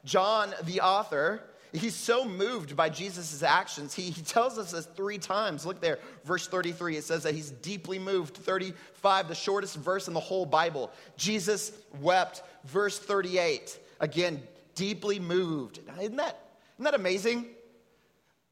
John, 0.06 0.54
the 0.64 0.82
author, 0.82 1.44
he's 1.74 1.96
so 1.96 2.24
moved 2.24 2.76
by 2.76 2.90
Jesus' 2.90 3.44
actions. 3.44 3.94
He, 3.94 4.04
he 4.04 4.22
tells 4.22 4.58
us 4.58 4.72
this 4.72 4.86
three 4.86 5.18
times. 5.18 5.66
Look 5.66 5.82
there, 5.82 6.00
verse 6.24 6.48
33. 6.48 6.98
It 6.98 7.04
says 7.04 7.24
that 7.24 7.34
he's 7.34 7.52
deeply 7.52 8.00
moved. 8.00 8.38
35, 8.38 9.28
the 9.28 9.36
shortest 9.36 9.78
verse 9.78 10.08
in 10.08 10.14
the 10.14 10.20
whole 10.20 10.46
Bible. 10.46 10.92
Jesus 11.18 11.72
wept. 12.00 12.44
Verse 12.66 12.98
38, 12.98 13.78
again, 14.00 14.42
deeply 14.76 15.20
moved. 15.20 15.80
Isn't 16.00 16.16
that, 16.16 16.40
isn't 16.76 16.86
that 16.86 16.96
amazing? 16.96 17.48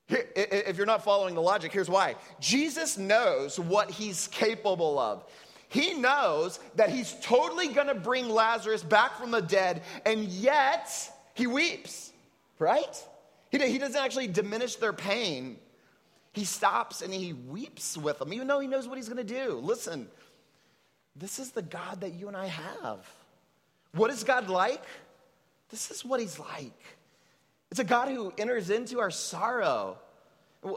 If 0.10 0.76
you're 0.76 0.86
not 0.86 1.06
following 1.06 1.36
the 1.36 1.42
logic, 1.42 1.72
here's 1.72 1.90
why. 1.90 2.16
Jesus 2.42 2.98
knows 2.98 3.58
what 3.58 3.90
he's 3.90 4.28
capable 4.28 5.00
of. 5.00 5.24
He 5.70 5.94
knows 5.94 6.60
that 6.76 6.90
he's 6.90 7.16
totally 7.22 7.70
gonna 7.70 7.96
bring 7.96 8.28
Lazarus 8.28 8.84
back 8.84 9.18
from 9.18 9.32
the 9.32 9.42
dead, 9.42 9.84
and 10.06 10.26
yet 10.26 10.90
he 11.34 11.48
weeps, 11.48 12.12
right? 12.60 13.02
He, 13.52 13.60
he 13.60 13.78
doesn't 13.78 14.02
actually 14.02 14.28
diminish 14.28 14.78
their 14.78 14.94
pain. 14.94 15.58
He 16.34 16.46
stops 16.46 17.02
and 17.02 17.14
he 17.14 17.34
weeps 17.34 17.98
with 17.98 18.20
them, 18.20 18.34
even 18.34 18.48
though 18.48 18.60
he 18.60 18.68
knows 18.68 18.88
what 18.88 18.98
he's 18.98 19.10
going 19.10 19.26
to 19.26 19.34
do. 19.46 19.60
Listen, 19.62 20.08
this 21.16 21.40
is 21.40 21.52
the 21.52 21.62
God 21.62 22.02
that 22.02 22.14
you 22.14 22.28
and 22.30 22.38
I 22.38 22.48
have. 22.48 23.06
What 23.94 24.10
is 24.10 24.24
God 24.24 24.48
like? 24.48 24.84
This 25.70 25.92
is 25.92 26.06
what 26.06 26.20
he's 26.20 26.40
like. 26.40 26.82
It's 27.70 27.80
a 27.80 27.86
God 27.86 28.10
who 28.10 28.34
enters 28.38 28.70
into 28.70 29.00
our 29.00 29.12
sorrow. 29.12 29.98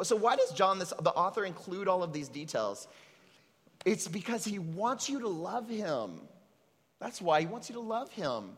So, 0.03 0.17
why 0.17 0.37
does 0.37 0.53
John, 0.53 0.79
this, 0.79 0.93
the 1.01 1.11
author, 1.11 1.45
include 1.45 1.89
all 1.89 2.03
of 2.03 2.13
these 2.13 2.29
details? 2.29 2.89
It's 3.85 4.09
because 4.09 4.45
he 4.45 4.59
wants 4.59 5.09
you 5.09 5.21
to 5.21 5.29
love 5.29 5.69
him. 5.69 6.21
That's 7.01 7.21
why 7.21 7.41
he 7.41 7.47
wants 7.47 7.69
you 7.69 7.75
to 7.75 7.81
love 7.81 8.11
him. 8.13 8.57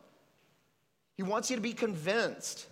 He 1.15 1.23
wants 1.23 1.49
you 1.49 1.57
to 1.57 1.61
be 1.61 1.73
convinced. 1.73 2.67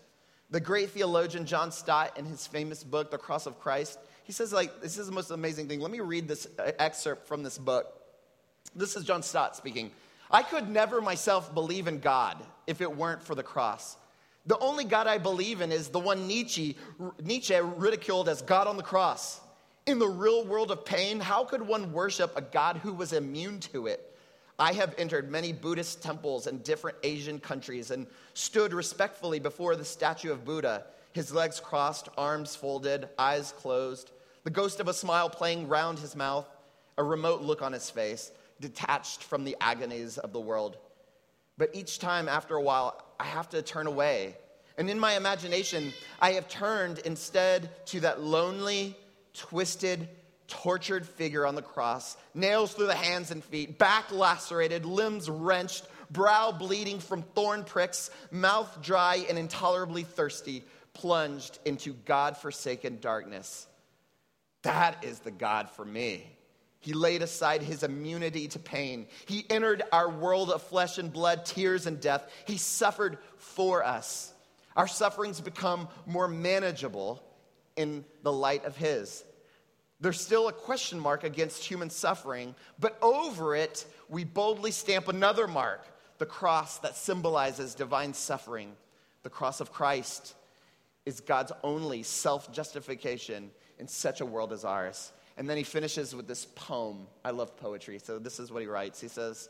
The 0.52 0.60
great 0.60 0.92
theologian 0.92 1.46
John 1.46 1.72
Stott, 1.72 2.18
in 2.18 2.26
his 2.26 2.46
famous 2.46 2.84
book, 2.84 3.12
The 3.12 3.18
Cross 3.18 3.48
of 3.48 3.60
Christ, 3.60 4.00
he 4.24 4.32
says, 4.32 4.54
like, 4.54 4.82
this 4.82 4.98
is 4.98 5.08
the 5.08 5.12
most 5.12 5.32
amazing 5.32 5.68
thing. 5.68 5.80
Let 5.80 5.92
me 5.92 6.00
read 6.00 6.28
this 6.28 6.48
uh, 6.58 6.72
excerpt 6.80 7.28
from 7.28 7.44
this 7.44 7.58
book. 7.58 8.02
This 8.76 8.96
is 8.96 9.04
John 9.04 9.24
Stott 9.24 9.56
speaking. 9.56 9.92
I 10.32 10.44
could 10.44 10.70
never 10.70 11.02
myself 11.02 11.54
believe 11.54 11.88
in 11.88 12.00
God 12.00 12.44
if 12.68 12.82
it 12.82 12.96
weren't 12.96 13.22
for 13.22 13.36
the 13.36 13.44
cross. 13.44 13.98
The 14.48 14.58
only 14.60 14.84
God 14.84 15.08
I 15.08 15.18
believe 15.18 15.62
in 15.62 15.72
is 15.72 15.90
the 15.90 16.00
one 16.00 16.28
Nietzsche, 16.28 16.78
Nietzsche 17.24 17.56
ridiculed 17.60 18.30
as 18.30 18.42
God 18.42 18.68
on 18.68 18.78
the 18.78 18.84
cross. 18.84 19.40
In 19.86 20.00
the 20.00 20.08
real 20.08 20.46
world 20.46 20.72
of 20.72 20.86
pain, 20.86 21.20
how 21.20 21.44
could 21.44 21.62
one 21.62 21.92
worship 21.92 22.32
a 22.36 22.42
God 22.42 22.78
who 22.78 22.94
was 22.94 23.14
immune 23.14 23.60
to 23.72 23.88
it? 23.88 24.15
I 24.58 24.74
have 24.74 24.96
entered 24.98 25.30
many 25.30 25.52
Buddhist 25.52 26.02
temples 26.02 26.48
in 26.48 26.60
different 26.60 26.98
Asian 27.04 27.40
countries 27.40 27.92
and 27.92 28.08
stood 28.34 28.74
respectfully 28.74 29.40
before 29.40 29.76
the 29.76 29.84
statue 29.84 30.32
of 30.32 30.46
Buddha, 30.46 30.86
his 31.12 31.34
legs 31.34 31.60
crossed, 31.60 32.10
arms 32.18 32.56
folded, 32.56 33.10
eyes 33.18 33.54
closed, 33.58 34.12
the 34.44 34.50
ghost 34.50 34.80
of 34.80 34.88
a 34.88 34.94
smile 34.94 35.30
playing 35.30 35.68
round 35.68 36.00
his 36.00 36.16
mouth, 36.16 36.48
a 36.98 37.04
remote 37.04 37.42
look 37.42 37.62
on 37.62 37.74
his 37.74 37.90
face, 37.90 38.32
detached 38.62 39.24
from 39.24 39.44
the 39.44 39.58
agonies 39.60 40.18
of 40.18 40.32
the 40.32 40.40
world. 40.40 40.78
But 41.58 41.72
each 41.74 42.00
time, 42.00 42.30
after 42.30 42.56
a 42.56 42.62
while, 42.62 43.02
I 43.20 43.26
have 43.26 43.50
to 43.50 43.62
turn 43.62 43.88
away. 43.88 44.38
And 44.78 44.90
in 44.90 45.00
my 45.00 45.16
imagination, 45.16 45.94
I 46.20 46.34
have 46.34 46.48
turned 46.48 47.00
instead 47.00 47.86
to 47.88 48.02
that 48.02 48.22
lonely, 48.22 48.98
twisted, 49.34 50.08
tortured 50.48 51.08
figure 51.08 51.46
on 51.46 51.56
the 51.56 51.62
cross, 51.62 52.18
nails 52.34 52.74
through 52.74 52.88
the 52.88 52.96
hands 52.96 53.32
and 53.32 53.44
feet, 53.44 53.78
back 53.78 54.12
lacerated, 54.12 54.86
limbs 54.86 55.30
wrenched, 55.30 55.86
brow 56.12 56.52
bleeding 56.52 57.00
from 57.00 57.22
thorn 57.22 57.64
pricks, 57.64 58.12
mouth 58.32 58.82
dry 58.82 59.26
and 59.30 59.38
intolerably 59.38 60.04
thirsty, 60.04 60.64
plunged 60.94 61.60
into 61.66 61.94
God 62.06 62.38
forsaken 62.38 63.00
darkness. 63.02 63.68
That 64.64 65.04
is 65.04 65.20
the 65.20 65.32
God 65.32 65.70
for 65.70 65.86
me. 65.86 66.26
He 66.80 66.94
laid 66.94 67.24
aside 67.24 67.64
his 67.64 67.82
immunity 67.84 68.48
to 68.50 68.60
pain. 68.60 69.08
He 69.26 69.46
entered 69.50 69.82
our 69.92 70.10
world 70.10 70.52
of 70.52 70.62
flesh 70.62 71.00
and 71.00 71.12
blood, 71.12 71.46
tears 71.46 71.88
and 71.88 72.00
death. 72.00 72.30
He 72.46 72.58
suffered 72.58 73.18
for 73.38 73.84
us. 73.84 74.32
Our 74.76 74.88
sufferings 74.88 75.42
become 75.42 75.88
more 76.06 76.28
manageable 76.28 77.24
in 77.76 78.06
the 78.24 78.32
light 78.32 78.66
of 78.66 78.76
His. 78.76 79.24
There's 80.06 80.22
still 80.22 80.50
a 80.50 80.54
question 80.54 81.00
mark 81.00 81.24
against 81.24 81.66
human 81.66 81.90
suffering, 81.90 82.54
but 82.80 82.96
over 83.02 83.56
it, 83.56 83.88
we 84.08 84.24
boldly 84.24 84.70
stamp 84.70 85.08
another 85.08 85.48
mark 85.48 85.84
the 86.20 86.28
cross 86.28 86.78
that 86.78 86.96
symbolizes 86.96 87.74
divine 87.74 88.14
suffering. 88.14 88.74
The 89.24 89.32
cross 89.32 89.62
of 89.62 89.74
Christ 89.74 90.36
is 91.08 91.22
God's 91.22 91.54
only 91.64 92.04
self 92.04 92.54
justification 92.54 93.50
in 93.80 93.88
such 93.88 94.22
a 94.22 94.28
world 94.28 94.54
as 94.54 94.64
ours. 94.64 95.12
And 95.38 95.50
then 95.50 95.58
he 95.58 95.64
finishes 95.64 96.16
with 96.16 96.28
this 96.28 96.46
poem. 96.54 97.08
I 97.24 97.32
love 97.32 97.58
poetry, 97.58 97.98
so 97.98 98.20
this 98.20 98.40
is 98.40 98.52
what 98.52 98.62
he 98.62 98.68
writes. 98.68 99.02
He 99.02 99.08
says, 99.08 99.50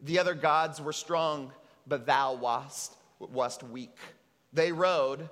The 0.00 0.20
other 0.20 0.34
gods 0.34 0.80
were 0.80 0.92
strong, 0.92 1.50
but 1.88 2.06
thou 2.06 2.34
wast, 2.34 2.94
wast 3.18 3.64
weak. 3.64 3.98
They 4.52 4.70
rode, 4.70 5.28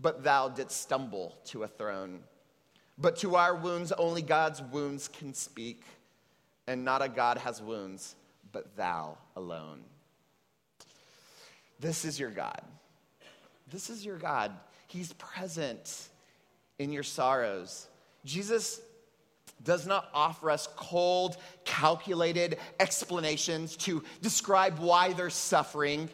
but 0.00 0.24
thou 0.24 0.48
didst 0.48 0.82
stumble 0.82 1.38
to 1.44 1.62
a 1.62 1.68
throne. 1.68 2.24
But 2.96 3.16
to 3.18 3.36
our 3.36 3.54
wounds, 3.54 3.92
only 3.92 4.22
God's 4.22 4.62
wounds 4.62 5.08
can 5.08 5.34
speak, 5.34 5.82
and 6.66 6.84
not 6.84 7.02
a 7.02 7.08
God 7.08 7.38
has 7.38 7.60
wounds, 7.60 8.14
but 8.52 8.76
thou 8.76 9.18
alone. 9.36 9.80
This 11.80 12.04
is 12.04 12.18
your 12.18 12.30
God. 12.30 12.60
This 13.70 13.90
is 13.90 14.04
your 14.04 14.16
God. 14.16 14.52
He's 14.86 15.12
present 15.14 16.08
in 16.78 16.92
your 16.92 17.02
sorrows. 17.02 17.88
Jesus 18.24 18.80
does 19.62 19.86
not 19.86 20.08
offer 20.14 20.50
us 20.50 20.68
cold, 20.76 21.36
calculated 21.64 22.58
explanations 22.78 23.76
to 23.76 24.04
describe 24.22 24.78
why 24.78 25.12
they're 25.12 25.30
suffering. 25.30 26.08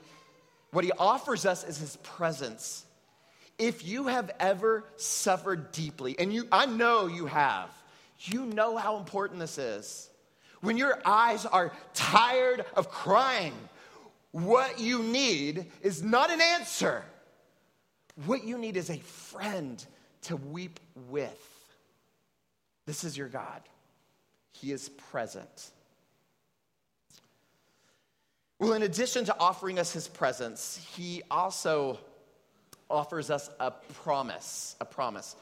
What 0.71 0.85
he 0.85 0.93
offers 0.93 1.45
us 1.47 1.65
is 1.65 1.79
his 1.79 1.97
presence. 1.97 2.85
If 3.61 3.87
you 3.87 4.07
have 4.07 4.31
ever 4.40 4.85
suffered 4.97 5.71
deeply, 5.71 6.19
and 6.19 6.33
you, 6.33 6.49
I 6.50 6.64
know 6.64 7.09
you 7.09 7.26
have, 7.26 7.69
you 8.21 8.47
know 8.47 8.79
how 8.79 8.97
important 8.97 9.38
this 9.38 9.59
is. 9.59 10.09
When 10.62 10.79
your 10.79 10.99
eyes 11.05 11.45
are 11.45 11.71
tired 11.93 12.64
of 12.75 12.90
crying, 12.90 13.52
what 14.33 14.81
you 14.81 15.02
need 15.02 15.67
is 15.83 16.02
not 16.02 16.31
an 16.31 16.40
answer. 16.40 17.05
What 18.25 18.45
you 18.45 18.57
need 18.57 18.79
is 18.79 18.88
a 18.88 18.99
friend 18.99 19.85
to 20.23 20.37
weep 20.37 20.81
with. 21.11 21.47
This 22.87 23.05
is 23.05 23.14
your 23.14 23.29
God. 23.29 23.61
He 24.52 24.73
is 24.73 24.88
present. 24.88 25.71
Well, 28.59 28.73
in 28.73 28.83
addition 28.83 29.26
to 29.26 29.38
offering 29.38 29.79
us 29.79 29.93
his 29.93 30.09
presence, 30.09 30.83
he 30.97 31.23
also 31.31 31.99
offers 32.90 33.30
us 33.30 33.50
a 33.61 33.70
promise. 33.70 34.76
A 34.80 34.85
promise. 34.85 35.37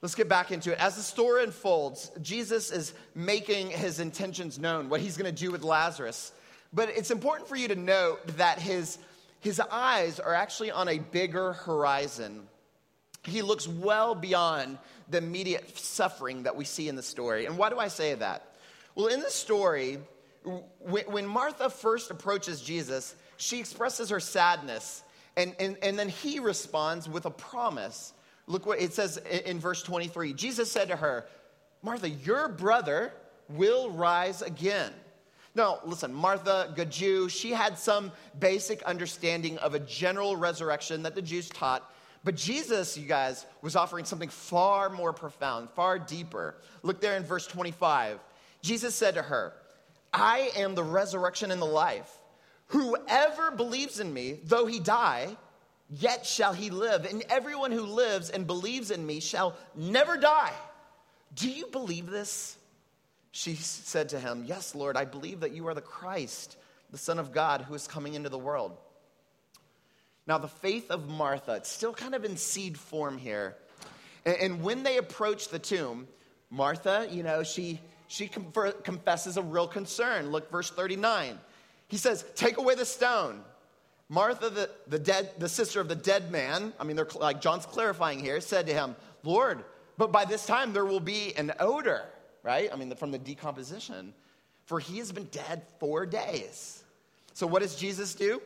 Let's 0.00 0.16
get 0.16 0.28
back 0.28 0.50
into 0.50 0.72
it. 0.72 0.78
As 0.80 0.96
the 0.96 1.02
story 1.02 1.44
unfolds, 1.44 2.10
Jesus 2.20 2.72
is 2.72 2.92
making 3.14 3.70
his 3.70 4.00
intentions 4.00 4.58
known, 4.58 4.88
what 4.88 5.00
he's 5.00 5.16
going 5.16 5.32
to 5.32 5.40
do 5.40 5.52
with 5.52 5.62
Lazarus. 5.62 6.32
But 6.72 6.88
it's 6.88 7.10
important 7.10 7.48
for 7.48 7.54
you 7.54 7.68
to 7.68 7.76
note 7.76 8.26
that 8.38 8.58
his, 8.58 8.98
his 9.40 9.60
eyes 9.60 10.18
are 10.18 10.34
actually 10.34 10.72
on 10.72 10.88
a 10.88 10.98
bigger 10.98 11.52
horizon. 11.52 12.48
He 13.22 13.42
looks 13.42 13.68
well 13.68 14.16
beyond 14.16 14.78
the 15.08 15.18
immediate 15.18 15.78
suffering 15.78 16.44
that 16.44 16.56
we 16.56 16.64
see 16.64 16.88
in 16.88 16.96
the 16.96 17.02
story. 17.02 17.46
And 17.46 17.56
why 17.56 17.70
do 17.70 17.78
I 17.78 17.88
say 17.88 18.14
that? 18.14 18.54
Well, 18.96 19.06
in 19.06 19.20
the 19.20 19.30
story, 19.30 19.98
when 20.80 21.26
Martha 21.26 21.70
first 21.70 22.10
approaches 22.10 22.60
Jesus, 22.60 23.14
she 23.36 23.60
expresses 23.60 24.10
her 24.10 24.20
sadness, 24.20 25.02
and, 25.36 25.54
and, 25.58 25.76
and 25.82 25.98
then 25.98 26.08
he 26.08 26.38
responds 26.38 27.08
with 27.08 27.26
a 27.26 27.30
promise. 27.30 28.12
Look 28.46 28.66
what 28.66 28.80
it 28.80 28.92
says 28.92 29.18
in 29.18 29.60
verse 29.60 29.82
23. 29.82 30.32
Jesus 30.34 30.70
said 30.70 30.88
to 30.88 30.96
her, 30.96 31.26
Martha, 31.82 32.08
your 32.08 32.48
brother 32.48 33.12
will 33.48 33.90
rise 33.90 34.42
again. 34.42 34.92
Now, 35.54 35.80
listen, 35.84 36.14
Martha, 36.14 36.72
good 36.74 36.90
Jew, 36.90 37.28
she 37.28 37.50
had 37.50 37.78
some 37.78 38.10
basic 38.38 38.82
understanding 38.84 39.58
of 39.58 39.74
a 39.74 39.80
general 39.80 40.36
resurrection 40.36 41.02
that 41.02 41.14
the 41.14 41.22
Jews 41.22 41.48
taught. 41.48 41.92
But 42.24 42.36
Jesus, 42.36 42.96
you 42.96 43.06
guys, 43.06 43.46
was 43.60 43.76
offering 43.76 44.04
something 44.04 44.28
far 44.28 44.88
more 44.88 45.12
profound, 45.12 45.68
far 45.70 45.98
deeper. 45.98 46.54
Look 46.82 47.00
there 47.00 47.16
in 47.16 47.24
verse 47.24 47.46
25. 47.46 48.18
Jesus 48.62 48.94
said 48.94 49.14
to 49.14 49.22
her, 49.22 49.52
I 50.12 50.50
am 50.56 50.74
the 50.74 50.84
resurrection 50.84 51.50
and 51.50 51.60
the 51.60 51.66
life. 51.66 52.10
Whoever 52.72 53.50
believes 53.50 54.00
in 54.00 54.14
me, 54.14 54.40
though 54.44 54.64
he 54.64 54.80
die, 54.80 55.36
yet 55.90 56.24
shall 56.24 56.54
he 56.54 56.70
live. 56.70 57.04
And 57.04 57.22
everyone 57.28 57.70
who 57.70 57.82
lives 57.82 58.30
and 58.30 58.46
believes 58.46 58.90
in 58.90 59.04
me 59.06 59.20
shall 59.20 59.56
never 59.74 60.16
die. 60.16 60.54
Do 61.34 61.50
you 61.50 61.66
believe 61.66 62.08
this? 62.08 62.56
She 63.30 63.56
said 63.56 64.08
to 64.10 64.18
him, 64.18 64.44
Yes, 64.46 64.74
Lord, 64.74 64.96
I 64.96 65.04
believe 65.04 65.40
that 65.40 65.52
you 65.52 65.68
are 65.68 65.74
the 65.74 65.82
Christ, 65.82 66.56
the 66.90 66.96
Son 66.96 67.18
of 67.18 67.30
God, 67.30 67.60
who 67.60 67.74
is 67.74 67.86
coming 67.86 68.14
into 68.14 68.30
the 68.30 68.38
world. 68.38 68.74
Now, 70.26 70.38
the 70.38 70.48
faith 70.48 70.90
of 70.90 71.10
Martha, 71.10 71.56
it's 71.56 71.68
still 71.68 71.92
kind 71.92 72.14
of 72.14 72.24
in 72.24 72.38
seed 72.38 72.78
form 72.78 73.18
here. 73.18 73.54
And, 74.24 74.62
when 74.62 74.82
they 74.82 74.96
approach 74.96 75.48
the 75.48 75.58
tomb, 75.58 76.08
Martha, 76.48 77.06
you 77.10 77.22
know, 77.22 77.42
she, 77.42 77.80
she 78.08 78.28
confesses 78.28 79.36
a 79.36 79.42
real 79.42 79.66
concern. 79.66 80.30
Look, 80.30 80.50
verse 80.50 80.70
39. 80.70 81.38
He 81.92 81.98
says, 81.98 82.24
Take 82.34 82.56
away 82.56 82.74
the 82.74 82.86
stone. 82.86 83.42
Martha, 84.08 84.48
the, 84.48 84.70
the, 84.86 84.98
dead, 84.98 85.30
the 85.38 85.48
sister 85.48 85.78
of 85.78 85.88
the 85.88 85.94
dead 85.94 86.32
man, 86.32 86.72
I 86.80 86.84
mean, 86.84 86.96
they're, 86.96 87.06
like 87.20 87.42
John's 87.42 87.66
clarifying 87.66 88.18
here, 88.18 88.40
said 88.40 88.66
to 88.68 88.72
him, 88.72 88.96
Lord, 89.22 89.62
but 89.98 90.10
by 90.10 90.24
this 90.24 90.46
time 90.46 90.72
there 90.72 90.86
will 90.86 91.00
be 91.00 91.36
an 91.36 91.52
odor, 91.60 92.06
right? 92.42 92.70
I 92.72 92.76
mean, 92.76 92.94
from 92.94 93.10
the 93.10 93.18
decomposition, 93.18 94.14
for 94.64 94.80
he 94.80 94.96
has 94.98 95.12
been 95.12 95.26
dead 95.26 95.64
four 95.80 96.06
days. 96.06 96.82
So 97.34 97.46
what 97.46 97.60
does 97.60 97.76
Jesus 97.76 98.14
do? 98.14 98.40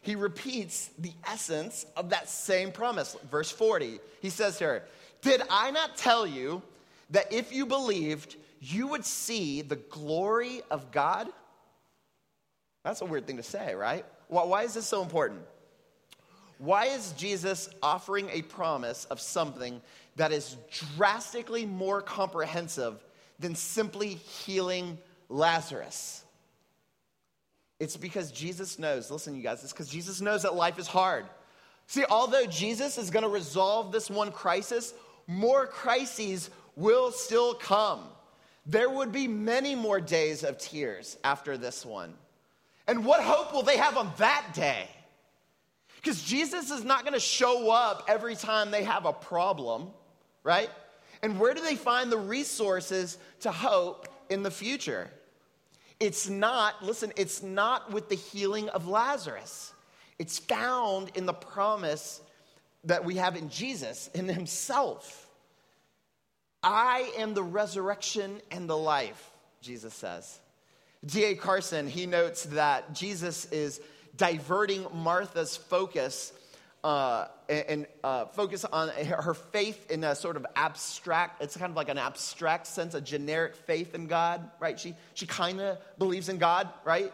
He 0.00 0.14
repeats 0.14 0.88
the 0.98 1.12
essence 1.28 1.84
of 1.98 2.08
that 2.10 2.30
same 2.30 2.72
promise. 2.72 3.14
Verse 3.30 3.50
40, 3.50 4.00
he 4.22 4.30
says 4.30 4.56
to 4.58 4.64
her, 4.64 4.82
Did 5.20 5.42
I 5.50 5.70
not 5.70 5.98
tell 5.98 6.26
you 6.26 6.62
that 7.10 7.30
if 7.30 7.52
you 7.52 7.66
believed, 7.66 8.36
you 8.58 8.86
would 8.86 9.04
see 9.04 9.60
the 9.60 9.76
glory 9.76 10.62
of 10.70 10.90
God? 10.92 11.28
That's 12.86 13.00
a 13.00 13.04
weird 13.04 13.26
thing 13.26 13.38
to 13.38 13.42
say, 13.42 13.74
right? 13.74 14.04
Why 14.28 14.62
is 14.62 14.74
this 14.74 14.86
so 14.86 15.02
important? 15.02 15.40
Why 16.58 16.84
is 16.84 17.10
Jesus 17.18 17.68
offering 17.82 18.30
a 18.30 18.42
promise 18.42 19.06
of 19.06 19.20
something 19.20 19.82
that 20.14 20.30
is 20.30 20.56
drastically 20.96 21.66
more 21.66 22.00
comprehensive 22.00 23.04
than 23.40 23.56
simply 23.56 24.10
healing 24.10 24.98
Lazarus? 25.28 26.22
It's 27.80 27.96
because 27.96 28.30
Jesus 28.30 28.78
knows, 28.78 29.10
listen, 29.10 29.34
you 29.34 29.42
guys, 29.42 29.64
it's 29.64 29.72
because 29.72 29.88
Jesus 29.88 30.20
knows 30.20 30.42
that 30.42 30.54
life 30.54 30.78
is 30.78 30.86
hard. 30.86 31.26
See, 31.88 32.04
although 32.08 32.46
Jesus 32.46 32.98
is 32.98 33.10
going 33.10 33.24
to 33.24 33.28
resolve 33.28 33.90
this 33.90 34.08
one 34.08 34.30
crisis, 34.30 34.94
more 35.26 35.66
crises 35.66 36.50
will 36.76 37.10
still 37.10 37.52
come. 37.54 38.04
There 38.64 38.88
would 38.88 39.10
be 39.10 39.26
many 39.26 39.74
more 39.74 40.00
days 40.00 40.44
of 40.44 40.56
tears 40.56 41.18
after 41.24 41.58
this 41.58 41.84
one. 41.84 42.14
And 42.86 43.04
what 43.04 43.22
hope 43.22 43.52
will 43.52 43.62
they 43.62 43.76
have 43.76 43.96
on 43.96 44.12
that 44.18 44.46
day? 44.54 44.88
Because 45.96 46.22
Jesus 46.22 46.70
is 46.70 46.84
not 46.84 47.02
going 47.02 47.14
to 47.14 47.20
show 47.20 47.70
up 47.70 48.04
every 48.08 48.36
time 48.36 48.70
they 48.70 48.84
have 48.84 49.06
a 49.06 49.12
problem, 49.12 49.88
right? 50.44 50.70
And 51.22 51.40
where 51.40 51.54
do 51.54 51.60
they 51.60 51.74
find 51.74 52.12
the 52.12 52.18
resources 52.18 53.18
to 53.40 53.50
hope 53.50 54.08
in 54.30 54.42
the 54.44 54.50
future? 54.50 55.10
It's 55.98 56.28
not, 56.28 56.84
listen, 56.84 57.12
it's 57.16 57.42
not 57.42 57.90
with 57.90 58.08
the 58.08 58.14
healing 58.14 58.68
of 58.68 58.86
Lazarus. 58.86 59.72
It's 60.18 60.38
found 60.38 61.10
in 61.14 61.26
the 61.26 61.32
promise 61.32 62.20
that 62.84 63.04
we 63.04 63.16
have 63.16 63.34
in 63.34 63.48
Jesus, 63.48 64.08
in 64.14 64.28
Himself. 64.28 65.28
I 66.62 67.12
am 67.18 67.34
the 67.34 67.42
resurrection 67.42 68.40
and 68.50 68.68
the 68.68 68.76
life, 68.76 69.30
Jesus 69.60 69.94
says. 69.94 70.38
D.A. 71.04 71.34
Carson, 71.34 71.88
he 71.88 72.06
notes 72.06 72.44
that 72.44 72.94
Jesus 72.94 73.44
is 73.46 73.80
diverting 74.16 74.86
Martha's 74.92 75.56
focus 75.56 76.32
uh, 76.82 77.26
and 77.48 77.86
uh, 78.04 78.26
focus 78.26 78.64
on 78.64 78.88
her 78.88 79.34
faith 79.34 79.90
in 79.90 80.04
a 80.04 80.14
sort 80.14 80.36
of 80.36 80.46
abstract, 80.54 81.42
it's 81.42 81.56
kind 81.56 81.70
of 81.70 81.76
like 81.76 81.88
an 81.88 81.98
abstract 81.98 82.66
sense, 82.68 82.94
a 82.94 83.00
generic 83.00 83.56
faith 83.56 83.94
in 83.94 84.06
God, 84.06 84.48
right? 84.60 84.78
She, 84.78 84.94
she 85.14 85.26
kind 85.26 85.60
of 85.60 85.78
believes 85.98 86.28
in 86.28 86.38
God, 86.38 86.68
right? 86.84 87.12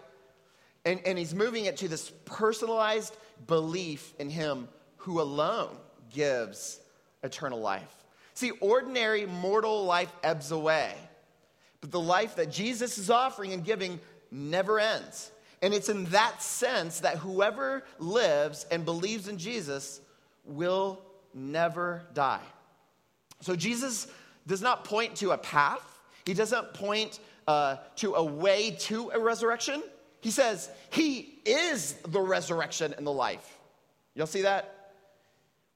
And, 0.85 1.01
and 1.07 1.17
he's 1.17 1.35
moving 1.35 1.65
it 1.65 1.79
to 1.79 1.89
this 1.89 2.11
personalized 2.27 3.17
belief 3.47 4.13
in 4.19 4.29
Him 4.29 4.69
who 4.99 5.21
alone 5.21 5.75
gives 6.13 6.79
eternal 7.23 7.61
life. 7.61 7.95
See, 8.35 8.51
ordinary 8.61 9.27
mortal 9.27 9.85
life 9.85 10.13
ebbs 10.23 10.51
away. 10.51 10.95
But 11.83 11.91
the 11.91 12.01
life 12.01 12.37
that 12.37 12.51
Jesus 12.51 12.97
is 12.97 13.11
offering 13.11 13.53
and 13.53 13.63
giving 13.63 14.01
never 14.31 14.81
ends. 14.81 15.31
And 15.61 15.75
it's 15.75 15.91
in 15.91 16.05
that 16.07 16.43
sense 16.43 17.01
that 17.01 17.19
whoever 17.19 17.85
lives 17.99 18.65
and 18.71 18.85
believes 18.85 19.29
in 19.29 19.37
Jesus 19.37 20.01
will 20.45 21.01
never 21.35 22.03
die. 22.15 22.41
So 23.41 23.55
Jesus 23.55 24.09
does 24.47 24.63
not 24.63 24.85
point 24.85 25.17
to 25.17 25.33
a 25.33 25.39
path, 25.39 26.01
he 26.25 26.35
doesn't 26.35 26.75
point 26.75 27.19
uh, 27.47 27.77
to 27.97 28.15
a 28.15 28.25
way 28.25 28.77
to 28.81 29.11
a 29.11 29.19
resurrection. 29.19 29.83
He 30.21 30.31
says, 30.31 30.71
He 30.91 31.35
is 31.45 31.95
the 32.07 32.21
resurrection 32.21 32.95
and 32.97 33.05
the 33.07 33.13
life. 33.13 33.59
Y'all 34.15 34.27
see 34.27 34.43
that? 34.43 34.93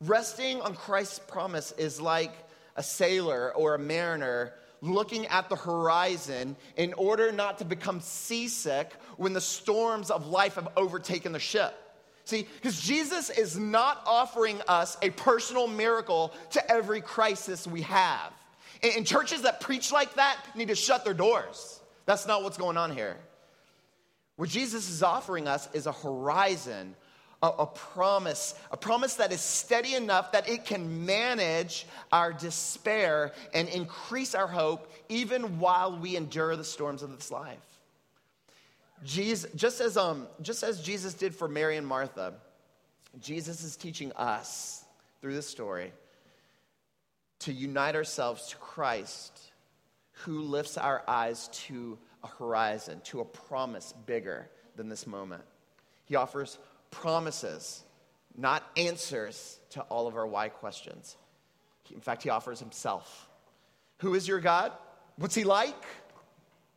Resting 0.00 0.60
on 0.62 0.74
Christ's 0.74 1.18
promise 1.18 1.72
is 1.72 2.00
like 2.00 2.32
a 2.76 2.82
sailor 2.82 3.52
or 3.54 3.74
a 3.74 3.78
mariner 3.78 4.52
looking 4.80 5.26
at 5.26 5.48
the 5.48 5.56
horizon 5.56 6.56
in 6.76 6.92
order 6.94 7.32
not 7.32 7.58
to 7.58 7.64
become 7.64 8.00
seasick 8.00 8.92
when 9.16 9.32
the 9.32 9.40
storms 9.40 10.10
of 10.10 10.26
life 10.26 10.54
have 10.54 10.68
overtaken 10.76 11.32
the 11.32 11.38
ship. 11.38 11.74
See, 12.24 12.48
because 12.56 12.80
Jesus 12.80 13.30
is 13.30 13.56
not 13.56 14.02
offering 14.04 14.60
us 14.66 14.96
a 15.00 15.10
personal 15.10 15.68
miracle 15.68 16.32
to 16.50 16.70
every 16.70 17.00
crisis 17.00 17.66
we 17.66 17.82
have. 17.82 18.32
And 18.82 19.06
churches 19.06 19.42
that 19.42 19.60
preach 19.60 19.92
like 19.92 20.14
that 20.14 20.36
need 20.54 20.68
to 20.68 20.74
shut 20.74 21.04
their 21.04 21.14
doors. 21.14 21.80
That's 22.04 22.26
not 22.26 22.42
what's 22.42 22.58
going 22.58 22.76
on 22.76 22.90
here. 22.90 23.16
What 24.36 24.48
Jesus 24.48 24.90
is 24.90 25.02
offering 25.02 25.48
us 25.48 25.68
is 25.72 25.86
a 25.86 25.92
horizon, 25.92 26.94
a, 27.42 27.48
a, 27.48 27.66
promise, 27.66 28.54
a 28.70 28.76
promise 28.76 29.14
that 29.14 29.32
is 29.32 29.40
steady 29.40 29.94
enough 29.94 30.32
that 30.32 30.48
it 30.48 30.64
can 30.64 31.04
manage 31.04 31.86
our 32.10 32.32
despair 32.32 33.32
and 33.52 33.68
increase 33.68 34.34
our 34.34 34.46
hope 34.46 34.90
even 35.08 35.58
while 35.58 35.98
we 35.98 36.16
endure 36.16 36.56
the 36.56 36.64
storms 36.64 37.02
of 37.02 37.14
this 37.14 37.30
life. 37.30 37.58
Jesus, 39.04 39.50
just, 39.54 39.80
as, 39.80 39.96
um, 39.96 40.26
just 40.40 40.62
as 40.62 40.80
Jesus 40.80 41.14
did 41.14 41.34
for 41.34 41.48
Mary 41.48 41.76
and 41.76 41.86
Martha, 41.86 42.34
Jesus 43.20 43.62
is 43.62 43.76
teaching 43.76 44.12
us 44.12 44.84
through 45.20 45.34
this 45.34 45.46
story 45.46 45.92
to 47.40 47.52
unite 47.52 47.94
ourselves 47.94 48.48
to 48.48 48.56
Christ, 48.56 49.38
who 50.24 50.40
lifts 50.40 50.78
our 50.78 51.02
eyes 51.06 51.48
to 51.66 51.98
a 52.24 52.26
horizon, 52.26 53.00
to 53.04 53.20
a 53.20 53.24
promise 53.24 53.92
bigger 54.06 54.48
than 54.76 54.88
this 54.88 55.06
moment. 55.06 55.42
He 56.06 56.16
offers 56.16 56.58
promises, 56.90 57.82
not 58.36 58.62
answers 58.76 59.58
to 59.70 59.82
all 59.82 60.06
of 60.06 60.16
our 60.16 60.26
why 60.26 60.48
questions. 60.48 61.16
In 61.94 62.00
fact, 62.00 62.22
he 62.22 62.30
offers 62.30 62.60
himself. 62.60 63.28
Who 63.98 64.14
is 64.14 64.26
your 64.26 64.40
God? 64.40 64.72
What's 65.16 65.34
he 65.34 65.44
like? 65.44 65.74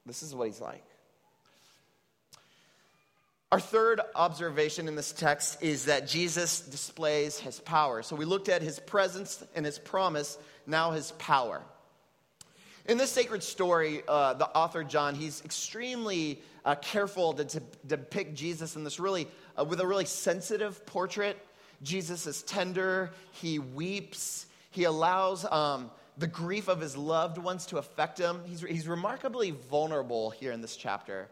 This 0.05 0.23
is 0.23 0.33
what 0.33 0.47
he's 0.47 0.61
like. 0.61 0.83
Our 3.51 3.59
third 3.59 3.99
observation 4.13 4.87
in 4.87 4.95
this 4.95 5.11
text 5.11 5.63
is 5.63 5.85
that 5.85 6.07
Jesus 6.07 6.61
displays 6.61 7.39
his 7.39 7.59
power. 7.59 8.03
So 8.03 8.15
we 8.15 8.25
looked 8.25 8.47
at 8.47 8.61
his 8.61 8.79
presence 8.79 9.43
and 9.55 9.65
his 9.65 9.79
promise, 9.79 10.37
now 10.67 10.91
his 10.91 11.11
power. 11.13 11.63
In 12.89 12.97
this 12.97 13.11
sacred 13.11 13.43
story, 13.43 14.01
uh, 14.07 14.33
the 14.33 14.47
author 14.47 14.83
John, 14.83 15.13
he's 15.13 15.45
extremely 15.45 16.41
uh, 16.65 16.73
careful 16.73 17.33
to, 17.33 17.45
to, 17.45 17.61
depict 17.85 18.33
Jesus 18.33 18.75
in 18.75 18.83
this 18.83 18.99
really, 18.99 19.27
uh, 19.59 19.63
with 19.63 19.79
a 19.79 19.85
really 19.85 20.05
sensitive 20.05 20.83
portrait. 20.87 21.37
Jesus 21.83 22.25
is 22.25 22.41
tender, 22.41 23.11
he 23.31 23.59
weeps, 23.59 24.47
he 24.71 24.85
allows 24.85 25.45
um, 25.51 25.91
the 26.17 26.25
grief 26.25 26.67
of 26.67 26.81
his 26.81 26.97
loved 26.97 27.37
ones 27.37 27.67
to 27.67 27.77
affect 27.77 28.17
him. 28.17 28.41
He's, 28.47 28.61
he's 28.61 28.87
remarkably 28.87 29.51
vulnerable 29.51 30.31
here 30.31 30.51
in 30.51 30.59
this 30.59 30.75
chapter. 30.75 31.27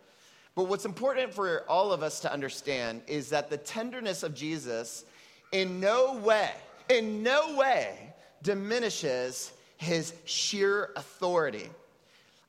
But 0.53 0.65
what's 0.65 0.85
important 0.85 1.33
for 1.33 1.63
all 1.67 1.91
of 1.91 2.03
us 2.03 2.19
to 2.19 2.31
understand 2.31 3.01
is 3.07 3.29
that 3.29 3.49
the 3.49 3.57
tenderness 3.57 4.21
of 4.21 4.35
Jesus 4.35 5.05
in 5.51 5.79
no 5.79 6.17
way, 6.17 6.51
in 6.87 7.23
no 7.23 7.57
way 7.57 8.13
diminishes 8.43 9.53
his 9.77 10.13
sheer 10.25 10.91
authority. 10.95 11.69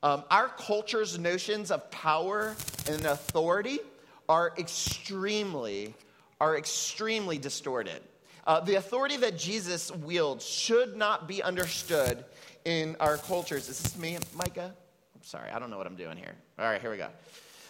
Um, 0.01 0.23
our 0.31 0.49
culture's 0.49 1.17
notions 1.19 1.71
of 1.71 1.89
power 1.91 2.55
and 2.89 3.05
authority 3.05 3.79
are 4.27 4.53
extremely, 4.57 5.93
are 6.39 6.57
extremely 6.57 7.37
distorted. 7.37 8.01
Uh, 8.47 8.59
the 8.59 8.75
authority 8.75 9.17
that 9.17 9.37
Jesus 9.37 9.91
wields 9.91 10.45
should 10.45 10.95
not 10.95 11.27
be 11.27 11.43
understood 11.43 12.23
in 12.65 12.95
our 12.99 13.17
cultures. 13.17 13.69
Is 13.69 13.81
this 13.81 13.97
me, 13.97 14.17
Micah? 14.35 14.73
I'm 15.15 15.23
sorry, 15.23 15.51
I 15.51 15.59
don't 15.59 15.69
know 15.69 15.77
what 15.77 15.87
I'm 15.87 15.95
doing 15.95 16.17
here. 16.17 16.33
All 16.57 16.65
right, 16.65 16.81
here 16.81 16.91
we 16.91 16.97
go. 16.97 17.09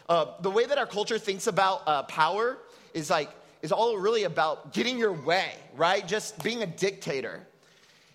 Uh, 0.08 0.26
the 0.42 0.52
way 0.52 0.66
that 0.66 0.78
our 0.78 0.86
culture 0.86 1.20
thinks 1.20 1.48
about 1.48 1.82
uh, 1.88 2.04
power 2.04 2.58
is 2.94 3.10
like, 3.10 3.30
is 3.62 3.72
all 3.72 3.98
really 3.98 4.24
about 4.24 4.74
getting 4.74 4.98
your 4.98 5.12
way, 5.12 5.54
right? 5.76 6.08
Just 6.08 6.42
being 6.44 6.64
a 6.64 6.68
dictator. 6.68 7.46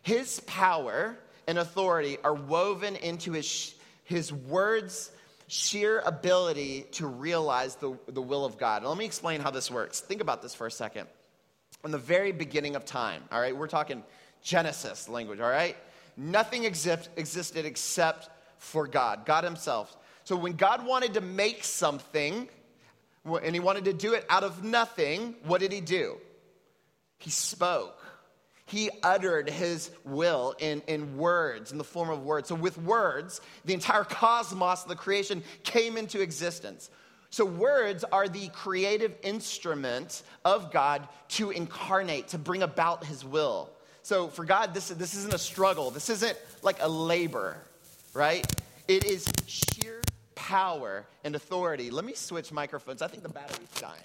His 0.03 0.41
power 0.41 1.17
and 1.47 1.59
authority 1.59 2.19
are 2.25 2.35
woven 2.35 2.97
into 2.97 3.33
his, 3.33 3.75
his 4.05 4.33
words' 4.33 5.11
sheer 5.47 6.01
ability 6.01 6.87
to 6.93 7.07
realize 7.07 7.77
the, 7.77 7.97
the 8.09 8.23
will 8.23 8.45
of 8.45 8.59
God. 8.59 8.83
let 8.85 8.97
me 8.97 9.05
explain 9.05 9.41
how 9.41 9.51
this 9.51 9.71
works. 9.71 10.01
Think 10.01 10.21
about 10.21 10.43
this 10.43 10.55
for 10.55 10.67
a 10.67 10.71
second. 10.71 11.07
In 11.85 11.91
the 11.91 11.99
very 11.99 12.33
beginning 12.33 12.77
of 12.77 12.85
time, 12.85 13.23
all 13.31 13.41
right, 13.41 13.57
we're 13.57 13.69
talking 13.69 14.03
Genesis 14.43 15.09
language, 15.09 15.41
all 15.41 15.51
right? 15.51 15.77
Nothing 16.17 16.65
exist, 16.65 17.11
existed 17.17 17.67
except 17.67 18.31
for 18.59 18.87
God, 18.87 19.27
God 19.27 19.45
Himself. 19.45 19.97
So 20.25 20.37
when 20.37 20.55
God 20.55 20.87
wanted 20.87 21.15
to 21.15 21.21
make 21.21 21.65
something, 21.65 22.49
and 23.25 23.55
he 23.55 23.61
wanted 23.61 23.85
to 23.87 23.93
do 23.93 24.15
it 24.15 24.25
out 24.29 24.45
of 24.45 24.65
nothing, 24.65 25.35
what 25.45 25.61
did 25.61 25.73
he 25.73 25.81
do? 25.81 26.17
He 27.19 27.31
spoke. 27.31 28.01
He 28.67 28.91
uttered 29.03 29.51
his 29.51 29.91
will 30.05 30.55
in, 30.59 30.83
in 30.87 31.19
words, 31.19 31.71
in 31.71 31.79
the 31.79 31.85
form 31.85 32.09
of 32.09 32.23
words. 32.23 32.49
So, 32.49 32.55
with 32.55 32.79
words, 32.79 33.41
the 33.65 33.75
entire 33.75 34.05
cosmos, 34.05 34.85
the 34.85 34.97
creation, 34.97 35.43
came 35.65 35.97
into 35.97 36.21
existence. 36.21 36.91
So, 37.29 37.45
words 37.45 38.05
are 38.05 38.27
the 38.27 38.49
creative 38.49 39.15
instrument 39.23 40.23
of 40.45 40.73
God 40.73 41.09
to 41.31 41.51
incarnate, 41.51 42.29
to 42.29 42.39
bring 42.39 42.63
about 42.63 43.05
his 43.05 43.25
will. 43.25 43.71
So, 44.03 44.29
for 44.29 44.45
God, 44.45 44.73
this, 44.73 44.89
this 44.89 45.15
isn't 45.15 45.35
a 45.35 45.39
struggle. 45.39 45.91
This 45.91 46.09
isn't 46.09 46.39
like 46.63 46.77
a 46.81 46.89
labor, 46.89 47.59
right? 48.15 48.47
It 48.89 49.05
is 49.05 49.27
sheer 49.47 50.01
power 50.35 51.07
and 51.23 51.35
authority. 51.35 51.91
Let 51.91 52.05
me 52.05 52.15
switch 52.15 52.51
microphones. 52.53 53.03
I 53.03 53.09
think 53.09 53.23
the 53.23 53.29
battery's 53.29 53.69
dying. 53.79 54.01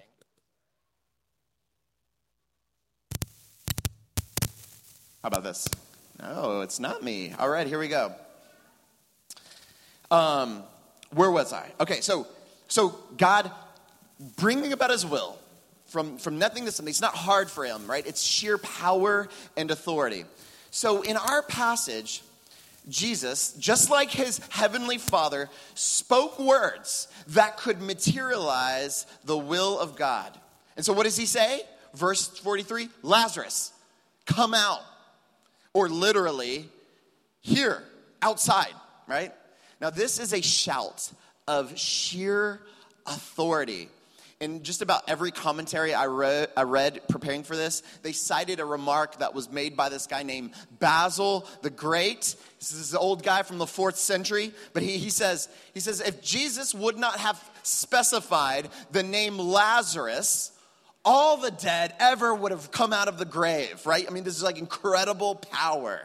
How 5.21 5.27
about 5.27 5.43
this? 5.43 5.67
No, 6.21 6.62
it's 6.62 6.79
not 6.79 7.03
me. 7.03 7.34
All 7.38 7.49
right, 7.49 7.67
here 7.67 7.79
we 7.79 7.88
go. 7.88 8.13
Um, 10.12 10.63
where 11.13 11.32
was 11.32 11.53
I? 11.53 11.71
Okay, 11.79 12.01
so 12.01 12.27
so 12.67 12.95
God 13.17 13.51
bringing 14.38 14.73
about 14.73 14.91
His 14.91 15.05
will 15.05 15.38
from 15.88 16.17
from 16.17 16.39
nothing 16.39 16.65
to 16.65 16.71
something. 16.71 16.89
It's 16.89 17.01
not 17.01 17.15
hard 17.15 17.49
for 17.49 17.65
Him, 17.65 17.86
right? 17.86 18.05
It's 18.05 18.21
sheer 18.21 18.58
power 18.58 19.27
and 19.58 19.71
authority. 19.71 20.25
So 20.71 21.01
in 21.01 21.17
our 21.17 21.41
passage, 21.41 22.21
Jesus, 22.88 23.53
just 23.53 23.89
like 23.89 24.10
his 24.10 24.39
heavenly 24.49 24.97
Father, 24.97 25.49
spoke 25.75 26.39
words 26.39 27.08
that 27.27 27.58
could 27.58 27.82
materialize 27.82 29.05
the 29.25 29.38
will 29.38 29.79
of 29.79 29.95
God. 29.95 30.38
And 30.75 30.86
so, 30.86 30.93
what 30.93 31.03
does 31.03 31.17
he 31.17 31.25
say? 31.25 31.62
Verse 31.93 32.27
43 32.39 32.89
Lazarus, 33.03 33.73
come 34.25 34.53
out. 34.53 34.82
Or 35.80 35.88
literally, 35.88 36.68
here, 37.39 37.82
outside, 38.22 38.74
right? 39.08 39.34
Now, 39.80 39.89
this 39.89 40.20
is 40.20 40.34
a 40.34 40.42
shout 40.42 41.10
of 41.48 41.80
sheer 41.80 42.60
authority 43.06 43.88
in 44.42 44.63
just 44.63 44.82
about 44.82 45.04
every 45.08 45.32
commentary 45.32 45.94
I 45.94 46.08
read, 46.08 46.50
I 46.58 46.63
read 46.63 47.08
preparing 47.08 47.44
for 47.44 47.56
this, 47.56 47.82
they 48.04 48.12
cited 48.12 48.60
a 48.60 48.65
remark 48.65 49.20
that 49.20 49.34
was 49.34 49.50
made 49.50 49.78
by 49.78 49.88
this 49.88 50.06
guy 50.06 50.24
named 50.24 50.52
Basil 50.80 51.48
the 51.62 51.70
Great. 51.70 52.36
This 52.60 52.74
is 52.74 52.92
an 52.92 53.00
old 53.00 53.24
guy 53.24 53.44
from 53.44 53.58
the 53.58 53.65
fourth 53.65 53.96
century, 53.96 54.52
but 54.74 54.84
he, 54.84 54.98
he 54.98 55.10
says, 55.10 55.48
he 55.74 55.80
says, 55.80 56.02
if 56.02 56.22
Jesus 56.22 56.76
would 56.76 56.98
not 56.98 57.20
have 57.20 57.42
specified 57.63 58.68
the 58.92 59.04
name 59.04 59.38
Lazarus, 59.38 60.52
all 61.06 61.38
the 61.38 61.52
dead 61.52 61.94
ever 62.00 62.34
would 62.34 62.52
have 62.52 62.72
come 62.72 62.94
out 62.94 63.08
of 63.08 63.18
the 63.18 63.26
grave, 63.26 63.86
right? 63.86 64.06
I 64.08 64.12
mean, 64.12 64.24
this 64.24 64.36
is 64.36 64.44
like 64.44 64.58
incredible 64.58 65.36
power, 65.36 66.02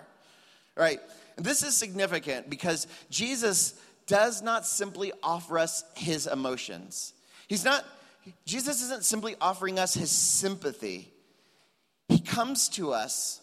right? 0.76 1.00
And 1.36 1.44
this 1.44 1.62
is 1.62 1.76
significant 1.76 2.48
because 2.48 2.86
Jesus 3.10 3.74
does 4.06 4.42
not 4.42 4.66
simply 4.66 5.12
offer 5.22 5.58
us 5.58 5.84
his 5.94 6.26
emotions. 6.26 7.12
He's 7.48 7.64
not 7.64 7.84
Jesus 8.46 8.82
isn't 8.82 9.04
simply 9.04 9.36
offering 9.40 9.78
us 9.78 9.94
his 9.94 10.10
sympathy, 10.10 11.12
he 12.08 12.18
comes 12.20 12.68
to 12.70 12.92
us 12.92 13.40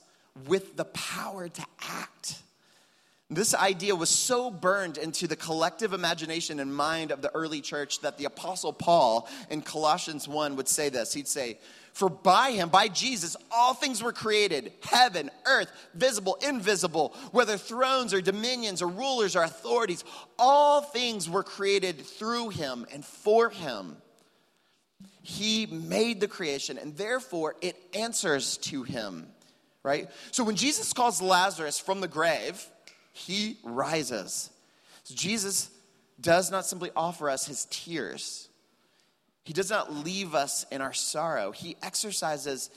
with 0.48 0.76
the 0.76 0.86
power 0.86 1.50
to 1.50 1.66
act. 1.82 2.42
This 3.34 3.56
idea 3.56 3.96
was 3.96 4.10
so 4.10 4.52
burned 4.52 4.98
into 4.98 5.26
the 5.26 5.38
collective 5.38 5.94
imagination 5.94 6.60
and 6.60 6.76
mind 6.76 7.12
of 7.12 7.22
the 7.22 7.34
early 7.34 7.62
church 7.62 8.02
that 8.02 8.18
the 8.18 8.26
Apostle 8.26 8.74
Paul 8.74 9.30
in 9.50 9.62
Colossians 9.62 10.28
1 10.28 10.58
would 10.58 10.68
say 10.68 10.90
this. 10.90 11.14
He'd 11.14 11.30
say, 11.30 11.58
For 11.94 12.10
by 12.10 12.52
him, 12.52 12.68
by 12.68 12.90
Jesus, 12.90 13.38
all 13.50 13.74
things 13.74 14.04
were 14.04 14.12
created 14.12 14.74
heaven, 14.84 15.32
earth, 15.46 15.72
visible, 15.94 16.38
invisible, 16.46 17.16
whether 17.32 17.56
thrones 17.56 18.14
or 18.14 18.20
dominions 18.20 18.82
or 18.82 18.90
rulers 18.90 19.38
or 19.38 19.44
authorities, 19.44 20.04
all 20.38 20.82
things 20.82 21.30
were 21.30 21.44
created 21.44 22.02
through 22.02 22.50
him 22.50 22.86
and 22.92 23.06
for 23.06 23.50
him. 23.50 23.96
He 25.22 25.68
made 25.68 26.20
the 26.20 26.28
creation, 26.28 26.78
and 26.78 26.98
therefore 26.98 27.56
it 27.62 27.78
answers 27.94 28.58
to 28.58 28.84
him, 28.84 29.28
right? 29.84 30.10
So 30.32 30.44
when 30.44 30.58
Jesus 30.58 30.92
calls 30.92 31.22
Lazarus 31.22 31.80
from 31.80 32.02
the 32.02 32.10
grave, 32.10 32.68
he 33.12 33.58
rises. 33.64 34.50
So 35.04 35.16
Jesus 35.16 35.70
does 36.20 36.52
not 36.52 36.66
simply 36.66 36.92
offer 36.96 37.30
us 37.30 37.46
his 37.46 37.66
tears, 37.70 38.50
he 39.44 39.54
does 39.54 39.70
not 39.70 39.94
leave 39.94 40.36
us 40.36 40.66
in 40.72 40.82
our 40.82 40.94
sorrow. 40.94 41.52
He 41.52 41.76
exercises 41.82 42.70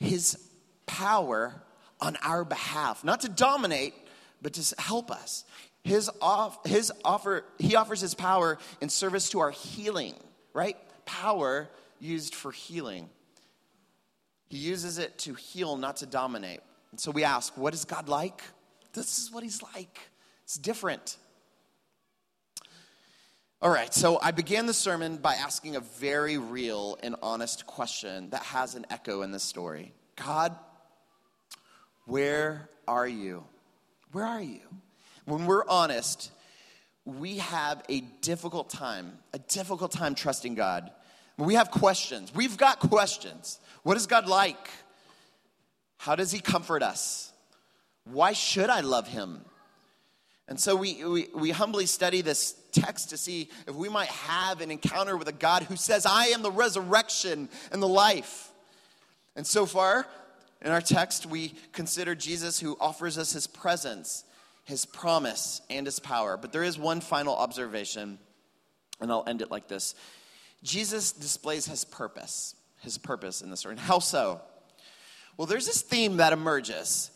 his 0.00 0.36
power 0.84 1.54
on 2.00 2.16
our 2.22 2.44
behalf, 2.44 3.04
not 3.04 3.20
to 3.20 3.28
dominate, 3.28 3.94
but 4.42 4.52
to 4.54 4.74
help 4.80 5.12
us. 5.12 5.44
His, 5.84 6.10
off, 6.20 6.66
his 6.66 6.92
offer, 7.04 7.44
he 7.58 7.76
offers 7.76 8.00
his 8.00 8.14
power 8.14 8.58
in 8.80 8.88
service 8.88 9.30
to 9.30 9.40
our 9.40 9.52
healing, 9.52 10.14
right? 10.52 10.76
Power 11.06 11.68
used 12.00 12.34
for 12.34 12.50
healing. 12.50 13.08
He 14.48 14.58
uses 14.58 14.98
it 14.98 15.18
to 15.18 15.34
heal, 15.34 15.76
not 15.76 15.98
to 15.98 16.06
dominate. 16.06 16.60
And 16.90 17.00
so 17.00 17.10
we 17.10 17.24
ask, 17.24 17.56
what 17.56 17.74
is 17.74 17.84
God 17.84 18.08
like? 18.08 18.42
This 18.92 19.18
is 19.18 19.32
what 19.32 19.42
he's 19.42 19.62
like. 19.62 19.98
It's 20.44 20.56
different. 20.56 21.16
All 23.62 23.70
right, 23.70 23.94
so 23.94 24.18
I 24.20 24.32
began 24.32 24.66
the 24.66 24.74
sermon 24.74 25.18
by 25.18 25.34
asking 25.34 25.76
a 25.76 25.80
very 25.80 26.36
real 26.36 26.98
and 27.02 27.14
honest 27.22 27.64
question 27.64 28.30
that 28.30 28.42
has 28.42 28.74
an 28.74 28.86
echo 28.90 29.22
in 29.22 29.30
this 29.30 29.44
story 29.44 29.92
God, 30.16 30.56
where 32.06 32.68
are 32.88 33.06
you? 33.06 33.44
Where 34.10 34.24
are 34.24 34.42
you? 34.42 34.60
When 35.24 35.46
we're 35.46 35.66
honest, 35.68 36.32
we 37.04 37.38
have 37.38 37.82
a 37.88 38.00
difficult 38.20 38.68
time, 38.68 39.18
a 39.32 39.38
difficult 39.38 39.92
time 39.92 40.14
trusting 40.14 40.54
God. 40.54 40.90
We 41.38 41.54
have 41.54 41.70
questions. 41.70 42.34
We've 42.34 42.56
got 42.56 42.78
questions. 42.78 43.58
What 43.84 43.96
is 43.96 44.06
God 44.06 44.28
like? 44.28 44.70
How 45.98 46.14
does 46.14 46.30
He 46.30 46.40
comfort 46.40 46.82
us? 46.82 47.31
Why 48.04 48.32
should 48.32 48.70
I 48.70 48.80
love 48.80 49.08
him? 49.08 49.44
And 50.48 50.58
so 50.58 50.76
we, 50.76 51.04
we, 51.04 51.28
we, 51.34 51.50
humbly 51.50 51.86
study 51.86 52.20
this 52.20 52.54
text 52.72 53.10
to 53.10 53.16
see 53.16 53.48
if 53.66 53.74
we 53.74 53.88
might 53.88 54.08
have 54.08 54.60
an 54.60 54.70
encounter 54.70 55.16
with 55.16 55.28
a 55.28 55.32
God 55.32 55.62
who 55.62 55.76
says, 55.76 56.04
I 56.04 56.26
am 56.26 56.42
the 56.42 56.50
resurrection 56.50 57.48
and 57.70 57.82
the 57.82 57.88
life. 57.88 58.50
And 59.36 59.46
so 59.46 59.66
far, 59.66 60.06
in 60.60 60.70
our 60.70 60.80
text, 60.80 61.26
we 61.26 61.54
consider 61.72 62.14
Jesus 62.14 62.58
who 62.58 62.76
offers 62.80 63.18
us 63.18 63.32
his 63.32 63.46
presence, 63.46 64.24
his 64.64 64.84
promise, 64.84 65.62
and 65.70 65.86
his 65.86 66.00
power. 66.00 66.36
But 66.36 66.52
there 66.52 66.64
is 66.64 66.76
one 66.78 67.00
final 67.00 67.36
observation, 67.36 68.18
and 69.00 69.10
I'll 69.12 69.24
end 69.26 69.42
it 69.42 69.50
like 69.50 69.68
this 69.68 69.94
Jesus 70.62 71.12
displays 71.12 71.66
his 71.66 71.84
purpose, 71.84 72.56
his 72.80 72.98
purpose 72.98 73.42
in 73.42 73.50
this 73.50 73.60
story. 73.60 73.74
And 73.74 73.80
how 73.80 74.00
so? 74.00 74.40
Well, 75.36 75.46
there's 75.46 75.66
this 75.66 75.82
theme 75.82 76.18
that 76.18 76.32
emerges 76.32 77.11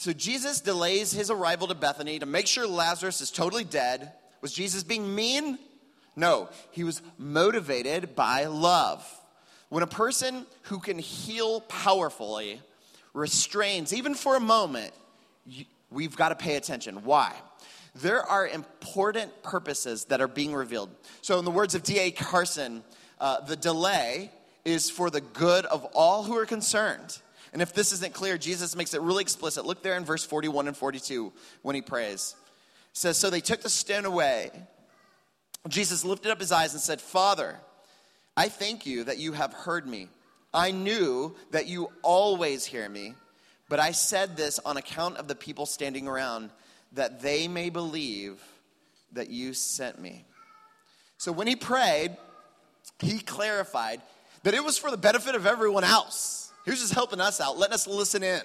so 0.00 0.14
Jesus 0.14 0.62
delays 0.62 1.12
his 1.12 1.30
arrival 1.30 1.68
to 1.68 1.74
Bethany 1.74 2.18
to 2.20 2.24
make 2.24 2.46
sure 2.46 2.66
Lazarus 2.66 3.20
is 3.20 3.30
totally 3.30 3.64
dead. 3.64 4.12
Was 4.40 4.50
Jesus 4.50 4.82
being 4.82 5.14
mean? 5.14 5.58
No, 6.16 6.48
he 6.70 6.84
was 6.84 7.02
motivated 7.18 8.16
by 8.16 8.46
love. 8.46 9.06
When 9.68 9.82
a 9.82 9.86
person 9.86 10.46
who 10.62 10.78
can 10.78 10.98
heal 10.98 11.60
powerfully 11.60 12.62
restrains, 13.12 13.92
even 13.92 14.14
for 14.14 14.36
a 14.36 14.40
moment, 14.40 14.94
we've 15.90 16.16
got 16.16 16.30
to 16.30 16.34
pay 16.34 16.56
attention. 16.56 17.04
Why? 17.04 17.34
There 17.94 18.22
are 18.22 18.48
important 18.48 19.42
purposes 19.42 20.06
that 20.06 20.22
are 20.22 20.28
being 20.28 20.54
revealed. 20.54 20.88
So, 21.20 21.38
in 21.38 21.44
the 21.44 21.50
words 21.50 21.74
of 21.74 21.82
D.A. 21.82 22.10
Carson, 22.10 22.84
uh, 23.20 23.42
the 23.42 23.54
delay 23.54 24.30
is 24.64 24.88
for 24.88 25.10
the 25.10 25.20
good 25.20 25.66
of 25.66 25.84
all 25.92 26.24
who 26.24 26.38
are 26.38 26.46
concerned. 26.46 27.18
And 27.52 27.60
if 27.60 27.72
this 27.72 27.92
isn't 27.92 28.14
clear, 28.14 28.38
Jesus 28.38 28.76
makes 28.76 28.94
it 28.94 29.00
really 29.00 29.22
explicit. 29.22 29.66
Look 29.66 29.82
there 29.82 29.96
in 29.96 30.04
verse 30.04 30.24
41 30.24 30.68
and 30.68 30.76
42 30.76 31.32
when 31.62 31.74
he 31.74 31.82
prays. 31.82 32.36
It 32.92 32.96
says, 32.96 33.16
So 33.16 33.30
they 33.30 33.40
took 33.40 33.62
the 33.62 33.68
stone 33.68 34.04
away. 34.04 34.50
Jesus 35.68 36.04
lifted 36.04 36.30
up 36.30 36.40
his 36.40 36.52
eyes 36.52 36.72
and 36.72 36.80
said, 36.80 37.00
Father, 37.00 37.58
I 38.36 38.48
thank 38.48 38.86
you 38.86 39.04
that 39.04 39.18
you 39.18 39.32
have 39.32 39.52
heard 39.52 39.86
me. 39.86 40.08
I 40.54 40.70
knew 40.70 41.36
that 41.50 41.66
you 41.66 41.90
always 42.02 42.64
hear 42.64 42.88
me, 42.88 43.14
but 43.68 43.78
I 43.78 43.92
said 43.92 44.36
this 44.36 44.58
on 44.60 44.76
account 44.76 45.18
of 45.18 45.28
the 45.28 45.34
people 45.34 45.66
standing 45.66 46.08
around, 46.08 46.50
that 46.92 47.20
they 47.20 47.46
may 47.46 47.70
believe 47.70 48.42
that 49.12 49.30
you 49.30 49.54
sent 49.54 50.00
me. 50.00 50.24
So 51.18 51.30
when 51.30 51.46
he 51.46 51.56
prayed, 51.56 52.16
he 52.98 53.18
clarified 53.18 54.00
that 54.42 54.54
it 54.54 54.64
was 54.64 54.78
for 54.78 54.90
the 54.90 54.96
benefit 54.96 55.34
of 55.34 55.46
everyone 55.46 55.84
else 55.84 56.49
was 56.70 56.80
just 56.80 56.94
helping 56.94 57.20
us 57.20 57.40
out, 57.40 57.58
letting 57.58 57.74
us 57.74 57.86
listen 57.86 58.22
in. 58.22 58.42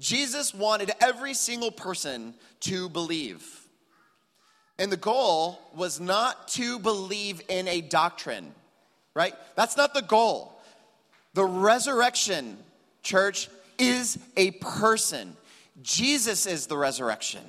Jesus 0.00 0.54
wanted 0.54 0.92
every 1.00 1.34
single 1.34 1.70
person 1.70 2.34
to 2.60 2.88
believe. 2.88 3.44
And 4.78 4.92
the 4.92 4.96
goal 4.96 5.58
was 5.74 5.98
not 5.98 6.48
to 6.48 6.78
believe 6.78 7.42
in 7.48 7.66
a 7.66 7.80
doctrine, 7.80 8.54
right? 9.14 9.34
That's 9.56 9.76
not 9.76 9.92
the 9.92 10.02
goal. 10.02 10.52
The 11.34 11.44
resurrection, 11.44 12.56
church, 13.02 13.48
is 13.78 14.18
a 14.36 14.52
person. 14.52 15.36
Jesus 15.82 16.46
is 16.46 16.66
the 16.66 16.76
resurrection. 16.76 17.42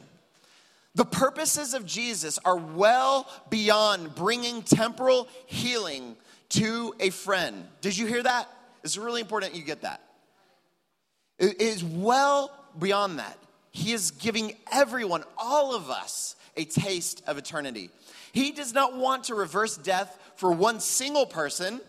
The 0.96 1.06
purposes 1.06 1.76
of 1.76 1.86
Jesus 1.86 2.40
are 2.44 2.58
well 2.58 3.28
beyond 3.50 4.16
bringing 4.16 4.64
temporal 4.64 5.28
healing 5.46 6.16
to 6.50 6.96
a 7.00 7.12
friend. 7.12 7.68
Did 7.82 7.96
you 7.96 8.08
hear 8.08 8.24
that? 8.24 8.50
It's 8.84 8.98
really 8.98 9.22
important 9.22 9.56
you 9.56 9.64
get 9.64 9.84
that. 9.84 10.02
It 11.40 11.62
is 11.62 11.84
well 11.84 12.52
beyond 12.78 13.20
that. 13.20 13.38
He 13.72 13.94
is 13.94 14.12
giving 14.12 14.56
everyone, 14.72 15.24
all 15.38 15.74
of 15.74 15.90
us, 15.90 16.36
a 16.58 16.66
taste 16.66 17.24
of 17.28 17.38
eternity. 17.38 17.90
He 18.32 18.52
does 18.52 18.74
not 18.74 18.96
want 18.96 19.26
to 19.26 19.36
reverse 19.36 19.78
death 19.78 20.20
for 20.36 20.52
one 20.52 20.80
single 20.80 21.26
person. 21.26 21.82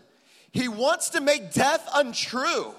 He 0.51 0.67
wants 0.67 1.09
to 1.11 1.21
make 1.21 1.51
death 1.51 1.87
untrue. 1.93 2.73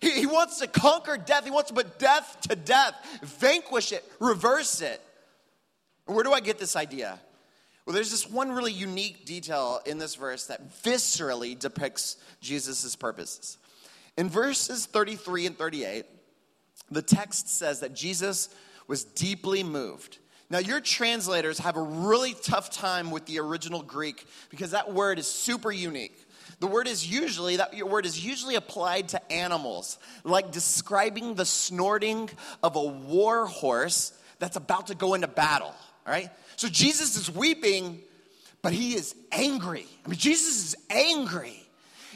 He, 0.00 0.10
he, 0.10 0.26
wants 0.26 0.60
to 0.60 0.66
conquer 0.66 1.18
death. 1.18 1.44
He 1.44 1.50
wants 1.50 1.68
to 1.68 1.74
put 1.74 1.98
death 1.98 2.38
to 2.48 2.56
death, 2.56 2.94
vanquish 3.22 3.92
it, 3.92 4.04
reverse 4.18 4.80
it. 4.80 5.00
Where 6.06 6.24
do 6.24 6.32
I 6.32 6.40
get 6.40 6.58
this 6.58 6.74
idea? 6.74 7.20
Well, 7.84 7.94
there's 7.94 8.10
this 8.10 8.28
one 8.28 8.52
really 8.52 8.72
unique 8.72 9.24
detail 9.26 9.80
in 9.84 9.98
this 9.98 10.14
verse 10.14 10.46
that 10.46 10.70
viscerally 10.82 11.58
depicts 11.58 12.16
Jesus' 12.40 12.96
purposes. 12.96 13.58
In 14.20 14.28
verses 14.28 14.84
33 14.84 15.46
and 15.46 15.56
38, 15.56 16.04
the 16.90 17.00
text 17.00 17.48
says 17.48 17.80
that 17.80 17.94
Jesus 17.94 18.50
was 18.86 19.02
deeply 19.02 19.62
moved. 19.62 20.18
Now, 20.50 20.58
your 20.58 20.78
translators 20.82 21.58
have 21.60 21.78
a 21.78 21.82
really 21.82 22.34
tough 22.34 22.68
time 22.68 23.10
with 23.10 23.24
the 23.24 23.40
original 23.40 23.80
Greek 23.80 24.26
because 24.50 24.72
that 24.72 24.92
word 24.92 25.18
is 25.18 25.26
super 25.26 25.72
unique. 25.72 26.22
The 26.58 26.66
word 26.66 26.86
is 26.86 27.10
usually, 27.10 27.56
that 27.56 27.74
word 27.88 28.04
is 28.04 28.22
usually 28.22 28.56
applied 28.56 29.08
to 29.08 29.32
animals, 29.32 29.98
like 30.22 30.52
describing 30.52 31.34
the 31.34 31.46
snorting 31.46 32.28
of 32.62 32.76
a 32.76 32.84
war 32.84 33.46
horse 33.46 34.12
that's 34.38 34.56
about 34.56 34.88
to 34.88 34.94
go 34.94 35.14
into 35.14 35.28
battle, 35.28 35.74
all 36.06 36.12
right? 36.12 36.28
So 36.56 36.68
Jesus 36.68 37.16
is 37.16 37.34
weeping, 37.34 38.02
but 38.60 38.74
he 38.74 38.96
is 38.96 39.14
angry. 39.32 39.86
I 40.04 40.10
mean, 40.10 40.18
Jesus 40.18 40.74
is 40.74 40.76
angry. 40.90 41.69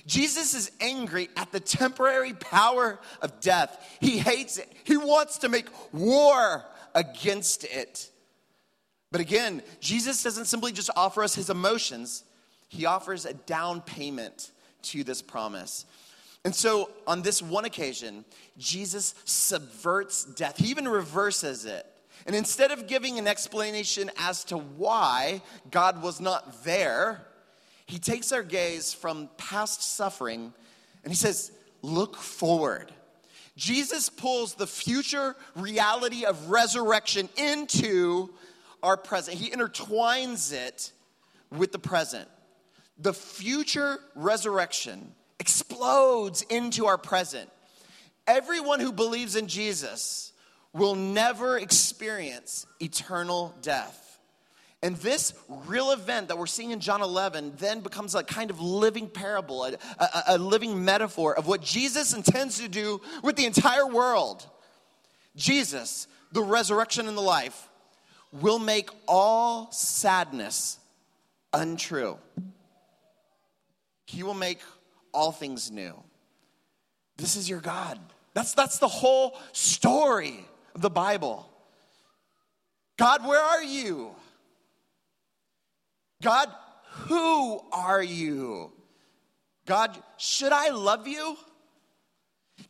Jesus 0.07 0.55
is 0.55 0.71
angry 0.81 1.31
at 1.37 1.51
the 1.51 1.61
temporary 1.61 2.35
power 2.35 2.99
of 3.23 3.41
death. 3.41 3.97
He 4.01 4.19
hates 4.19 4.59
it. 4.59 4.71
He 4.85 4.97
wants 4.97 5.39
to 5.39 5.49
make 5.49 5.67
war 5.93 6.65
against 6.95 7.65
it. 7.65 8.11
But 9.11 9.21
again, 9.21 9.63
Jesus 9.81 10.23
doesn't 10.23 10.47
simply 10.47 10.73
just 10.73 10.91
offer 10.97 11.23
us 11.23 11.35
his 11.35 11.49
emotions, 11.49 12.25
he 12.69 12.87
offers 12.87 13.25
a 13.25 13.35
down 13.35 13.81
payment 13.81 14.51
to 14.83 15.05
this 15.05 15.23
promise. 15.23 15.87
And 16.45 16.55
so, 16.55 16.91
on 17.07 17.23
this 17.23 17.41
one 17.41 17.65
occasion, 17.65 18.25
Jesus 18.59 19.15
subverts 19.25 20.25
death. 20.25 20.59
He 20.59 20.69
even 20.69 20.87
reverses 20.87 21.65
it. 21.65 21.87
And 22.27 22.37
instead 22.37 22.71
of 22.71 22.87
giving 22.87 23.19
an 23.19 23.27
explanation 23.27 24.11
as 24.19 24.45
to 24.45 24.59
why 24.59 25.43
God 25.71 26.03
was 26.03 26.21
not 26.21 26.65
there, 26.65 27.27
he 27.87 27.99
takes 27.99 28.33
our 28.33 28.43
gaze 28.43 28.95
from 28.95 29.29
past 29.37 29.83
suffering 29.83 30.53
and 31.03 31.13
he 31.13 31.17
says, 31.17 31.53
Look 31.83 32.17
forward. 32.17 32.91
Jesus 33.57 34.09
pulls 34.09 34.55
the 34.55 34.67
future 34.67 35.37
reality 35.55 36.25
of 36.25 36.51
resurrection 36.51 37.29
into 37.37 38.31
our 38.83 38.97
present. 38.97 39.37
He 39.37 39.51
intertwines 39.51 40.53
it 40.53 40.93
with 41.51 41.73
the 41.73 41.79
present. 41.79 42.29
The 42.99 43.13
future 43.13 43.99
resurrection 44.15 45.15
explodes 45.39 46.43
into 46.43 46.87
our 46.87 46.99
present. 46.99 47.51
Everyone 48.27 48.81
who 48.81 48.93
believes 48.93 49.37
in 49.37 49.47
Jesus 49.47 50.33
will 50.73 50.95
never 50.95 51.59
experience 51.59 52.67
eternal 52.81 53.55
death. 53.63 54.04
And 54.85 54.97
this 54.97 55.33
real 55.49 55.93
event 55.93 56.29
that 56.29 56.37
we're 56.37 56.45
seeing 56.47 56.71
in 56.71 56.79
John 56.79 57.01
11 57.01 57.55
then 57.57 57.81
becomes 57.81 58.15
a 58.15 58.23
kind 58.23 58.51
of 58.51 58.61
living 58.61 59.09
parable, 59.09 59.65
a, 59.65 59.73
a, 59.99 60.23
a, 60.29 60.39
living 60.39 60.85
metaphor 60.85 61.35
of 61.35 61.47
what 61.47 61.63
Jesus 61.63 62.13
intends 62.13 62.61
to 62.61 62.69
do 62.69 63.01
with 63.23 63.37
the 63.37 63.47
entire 63.47 63.87
world. 63.87 64.47
Jesus, 65.37 66.07
the 66.33 66.43
resurrection 66.43 67.09
and 67.09 67.17
the 67.17 67.23
life, 67.23 67.71
will 68.31 68.59
make 68.59 68.91
all 69.09 69.73
sadness 69.73 70.79
untrue. 71.55 72.19
He 74.05 74.23
will 74.23 74.35
make 74.35 74.61
all 75.15 75.33
things 75.33 75.71
new. 75.71 75.95
This 77.17 77.37
is 77.37 77.49
your 77.49 77.63
God. 77.63 77.99
That's, 78.35 78.53
that's 78.53 78.81
the 78.81 78.89
whole 78.89 79.39
story 79.53 80.47
of 80.75 80.83
the 80.83 80.91
Bible. 80.91 81.49
God, 82.99 83.27
where 83.27 83.41
are 83.41 83.63
you? 83.63 84.15
God, 86.25 86.49
who 87.07 87.61
are 87.71 88.03
you? 88.03 88.73
God, 89.67 89.95
should 90.17 90.53
I 90.53 90.71
love 90.71 91.07
you? 91.07 91.37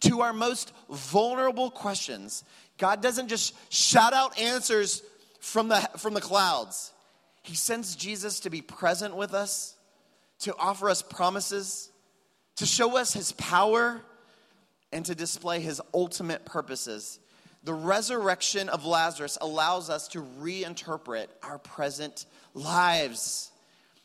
To 0.00 0.22
our 0.22 0.32
most 0.32 0.72
vulnerable 0.90 1.70
questions, 1.70 2.42
God 2.78 3.00
doesn't 3.00 3.28
just 3.28 3.54
shout 3.72 4.12
out 4.12 4.36
answers 4.40 5.04
from 5.38 5.68
the, 5.68 5.76
from 5.98 6.14
the 6.14 6.20
clouds. 6.20 6.92
He 7.42 7.54
sends 7.54 7.94
Jesus 7.94 8.40
to 8.40 8.50
be 8.50 8.60
present 8.60 9.14
with 9.14 9.34
us, 9.34 9.76
to 10.40 10.56
offer 10.58 10.90
us 10.90 11.00
promises, 11.00 11.92
to 12.56 12.66
show 12.66 12.96
us 12.96 13.12
his 13.12 13.30
power, 13.32 14.00
and 14.90 15.06
to 15.06 15.14
display 15.14 15.60
his 15.60 15.80
ultimate 15.92 16.44
purposes. 16.44 17.20
The 17.64 17.74
resurrection 17.74 18.68
of 18.68 18.84
Lazarus 18.84 19.38
allows 19.40 19.88
us 19.88 20.08
to 20.08 20.22
reinterpret 20.40 21.28
our 21.42 21.58
present 21.58 22.26
lives. 22.52 23.50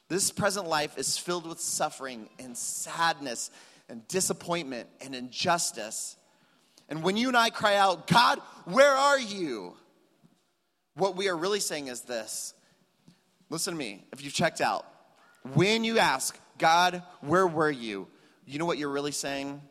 This 0.08 0.32
present 0.32 0.66
life 0.66 0.98
is 0.98 1.18
filled 1.18 1.46
with 1.46 1.60
suffering 1.60 2.30
and 2.40 2.58
sadness 2.58 3.52
and 3.90 4.08
disappointment 4.08 4.88
and 5.02 5.14
injustice. 5.14 6.16
And 6.88 7.04
when 7.04 7.18
you 7.18 7.28
and 7.28 7.36
I 7.36 7.50
cry 7.50 7.76
out, 7.76 8.08
God, 8.08 8.40
where 8.64 8.92
are 8.94 9.20
you? 9.20 9.76
What 10.96 11.18
we 11.18 11.28
are 11.28 11.36
really 11.36 11.60
saying 11.60 11.88
is 11.88 12.02
this 12.02 12.54
listen 13.50 13.74
to 13.74 13.78
me, 13.78 14.06
if 14.14 14.24
you've 14.24 14.34
checked 14.34 14.62
out, 14.62 14.86
when 15.54 15.84
you 15.84 16.00
ask, 16.00 16.38
God, 16.58 17.04
where 17.22 17.48
were 17.48 17.72
you? 17.72 18.08
You 18.46 18.58
know 18.58 18.66
what 18.66 18.78
you're 18.78 18.90
really 18.90 19.12
saying? 19.12 19.62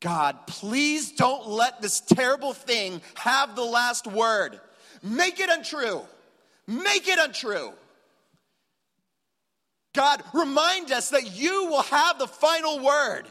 God, 0.00 0.46
please 0.46 1.12
don't 1.12 1.48
let 1.48 1.82
this 1.82 2.00
terrible 2.00 2.52
thing 2.52 3.00
have 3.14 3.56
the 3.56 3.64
last 3.64 4.06
word. 4.06 4.60
Make 5.02 5.40
it 5.40 5.50
untrue. 5.50 6.02
Make 6.66 7.08
it 7.08 7.18
untrue. 7.18 7.72
God, 9.94 10.22
remind 10.32 10.92
us 10.92 11.10
that 11.10 11.36
you 11.36 11.66
will 11.66 11.82
have 11.82 12.18
the 12.18 12.28
final 12.28 12.78
word. 12.78 13.24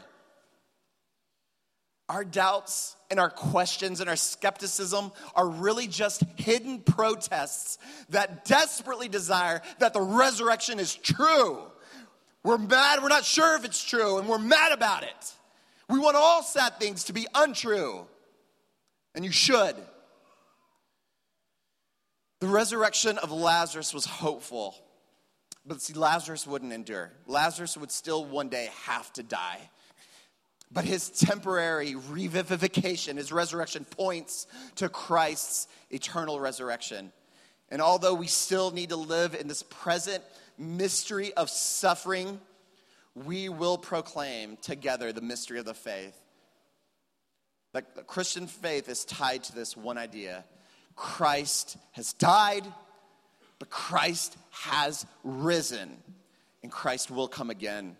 Our 2.10 2.24
doubts 2.24 2.96
and 3.10 3.20
our 3.20 3.30
questions 3.30 4.00
and 4.00 4.10
our 4.10 4.16
skepticism 4.16 5.12
are 5.34 5.48
really 5.48 5.86
just 5.86 6.22
hidden 6.36 6.80
protests 6.80 7.78
that 8.10 8.44
desperately 8.44 9.08
desire 9.08 9.62
that 9.78 9.94
the 9.94 10.00
resurrection 10.00 10.78
is 10.78 10.94
true. 10.94 11.62
We're 12.42 12.58
mad, 12.58 13.02
we're 13.02 13.08
not 13.08 13.24
sure 13.24 13.56
if 13.56 13.64
it's 13.64 13.82
true, 13.82 14.18
and 14.18 14.28
we're 14.28 14.38
mad 14.38 14.72
about 14.72 15.02
it. 15.02 15.34
We 15.88 15.98
want 15.98 16.16
all 16.16 16.42
sad 16.42 16.78
things 16.78 17.04
to 17.04 17.12
be 17.12 17.26
untrue, 17.34 18.06
and 19.14 19.24
you 19.24 19.32
should. 19.32 19.74
The 22.40 22.46
resurrection 22.46 23.18
of 23.18 23.32
Lazarus 23.32 23.94
was 23.94 24.04
hopeful, 24.04 24.76
but 25.66 25.80
see, 25.80 25.94
Lazarus 25.94 26.46
wouldn't 26.46 26.72
endure. 26.72 27.10
Lazarus 27.26 27.76
would 27.76 27.90
still 27.90 28.24
one 28.24 28.48
day 28.48 28.68
have 28.84 29.12
to 29.14 29.22
die. 29.22 29.70
But 30.70 30.84
his 30.84 31.08
temporary 31.08 31.94
revivification, 31.94 33.16
his 33.16 33.32
resurrection, 33.32 33.86
points 33.86 34.46
to 34.76 34.90
Christ's 34.90 35.66
eternal 35.90 36.38
resurrection. 36.38 37.10
And 37.70 37.80
although 37.80 38.14
we 38.14 38.26
still 38.26 38.70
need 38.70 38.90
to 38.90 38.96
live 38.96 39.34
in 39.34 39.48
this 39.48 39.62
present 39.62 40.22
mystery 40.58 41.32
of 41.34 41.48
suffering, 41.48 42.38
we 43.14 43.48
will 43.48 43.78
proclaim 43.78 44.56
together 44.58 45.12
the 45.12 45.20
mystery 45.20 45.58
of 45.58 45.64
the 45.64 45.74
faith. 45.74 46.16
That 47.72 47.94
The 47.94 48.02
Christian 48.02 48.46
faith 48.46 48.88
is 48.88 49.04
tied 49.04 49.44
to 49.44 49.54
this 49.54 49.76
one 49.76 49.98
idea 49.98 50.44
Christ 50.96 51.76
has 51.92 52.12
died, 52.12 52.64
but 53.58 53.70
Christ 53.70 54.36
has 54.50 55.06
risen, 55.22 55.96
and 56.62 56.72
Christ 56.72 57.10
will 57.10 57.28
come 57.28 57.50
again. 57.50 57.96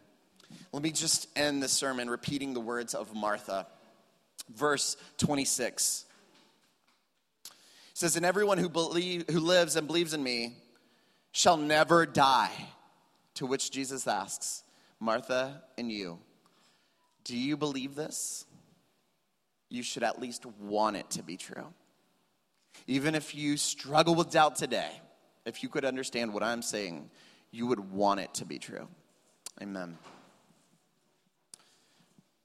Let 0.73 0.83
me 0.83 0.91
just 0.91 1.29
end 1.37 1.63
the 1.63 1.69
sermon 1.69 2.11
repeating 2.11 2.55
the 2.55 2.61
words 2.61 2.95
of 2.95 3.15
Martha. 3.15 3.67
Verse 4.55 4.97
26 5.19 6.07
it 7.99 8.03
says, 8.03 8.15
And 8.15 8.25
everyone 8.25 8.59
who, 8.59 8.69
believe, 8.69 9.25
who 9.29 9.41
lives 9.41 9.75
and 9.75 9.89
believes 9.89 10.15
in 10.15 10.23
me 10.23 10.55
shall 11.33 11.57
never 11.57 12.07
die. 12.07 12.53
To 13.35 13.47
which 13.47 13.73
Jesus 13.73 14.07
asks, 14.07 14.63
Martha 15.01 15.63
and 15.77 15.91
you, 15.91 16.19
do 17.25 17.37
you 17.37 17.57
believe 17.57 17.95
this? 17.95 18.47
You 19.69 19.83
should 19.83 20.03
at 20.03 20.21
least 20.21 20.47
want 20.47 20.97
it 20.97 21.11
to 21.11 21.23
be 21.23 21.37
true. 21.37 21.67
Even 22.87 23.15
if 23.15 23.35
you 23.35 23.57
struggle 23.57 24.15
with 24.15 24.31
doubt 24.31 24.57
today, 24.57 24.91
if 25.45 25.63
you 25.63 25.69
could 25.69 25.85
understand 25.85 26.33
what 26.33 26.43
I'm 26.43 26.63
saying, 26.63 27.11
you 27.51 27.67
would 27.67 27.81
want 27.93 28.21
it 28.21 28.35
to 28.35 28.45
be 28.45 28.59
true. 28.59 28.89
Amen. 29.61 29.99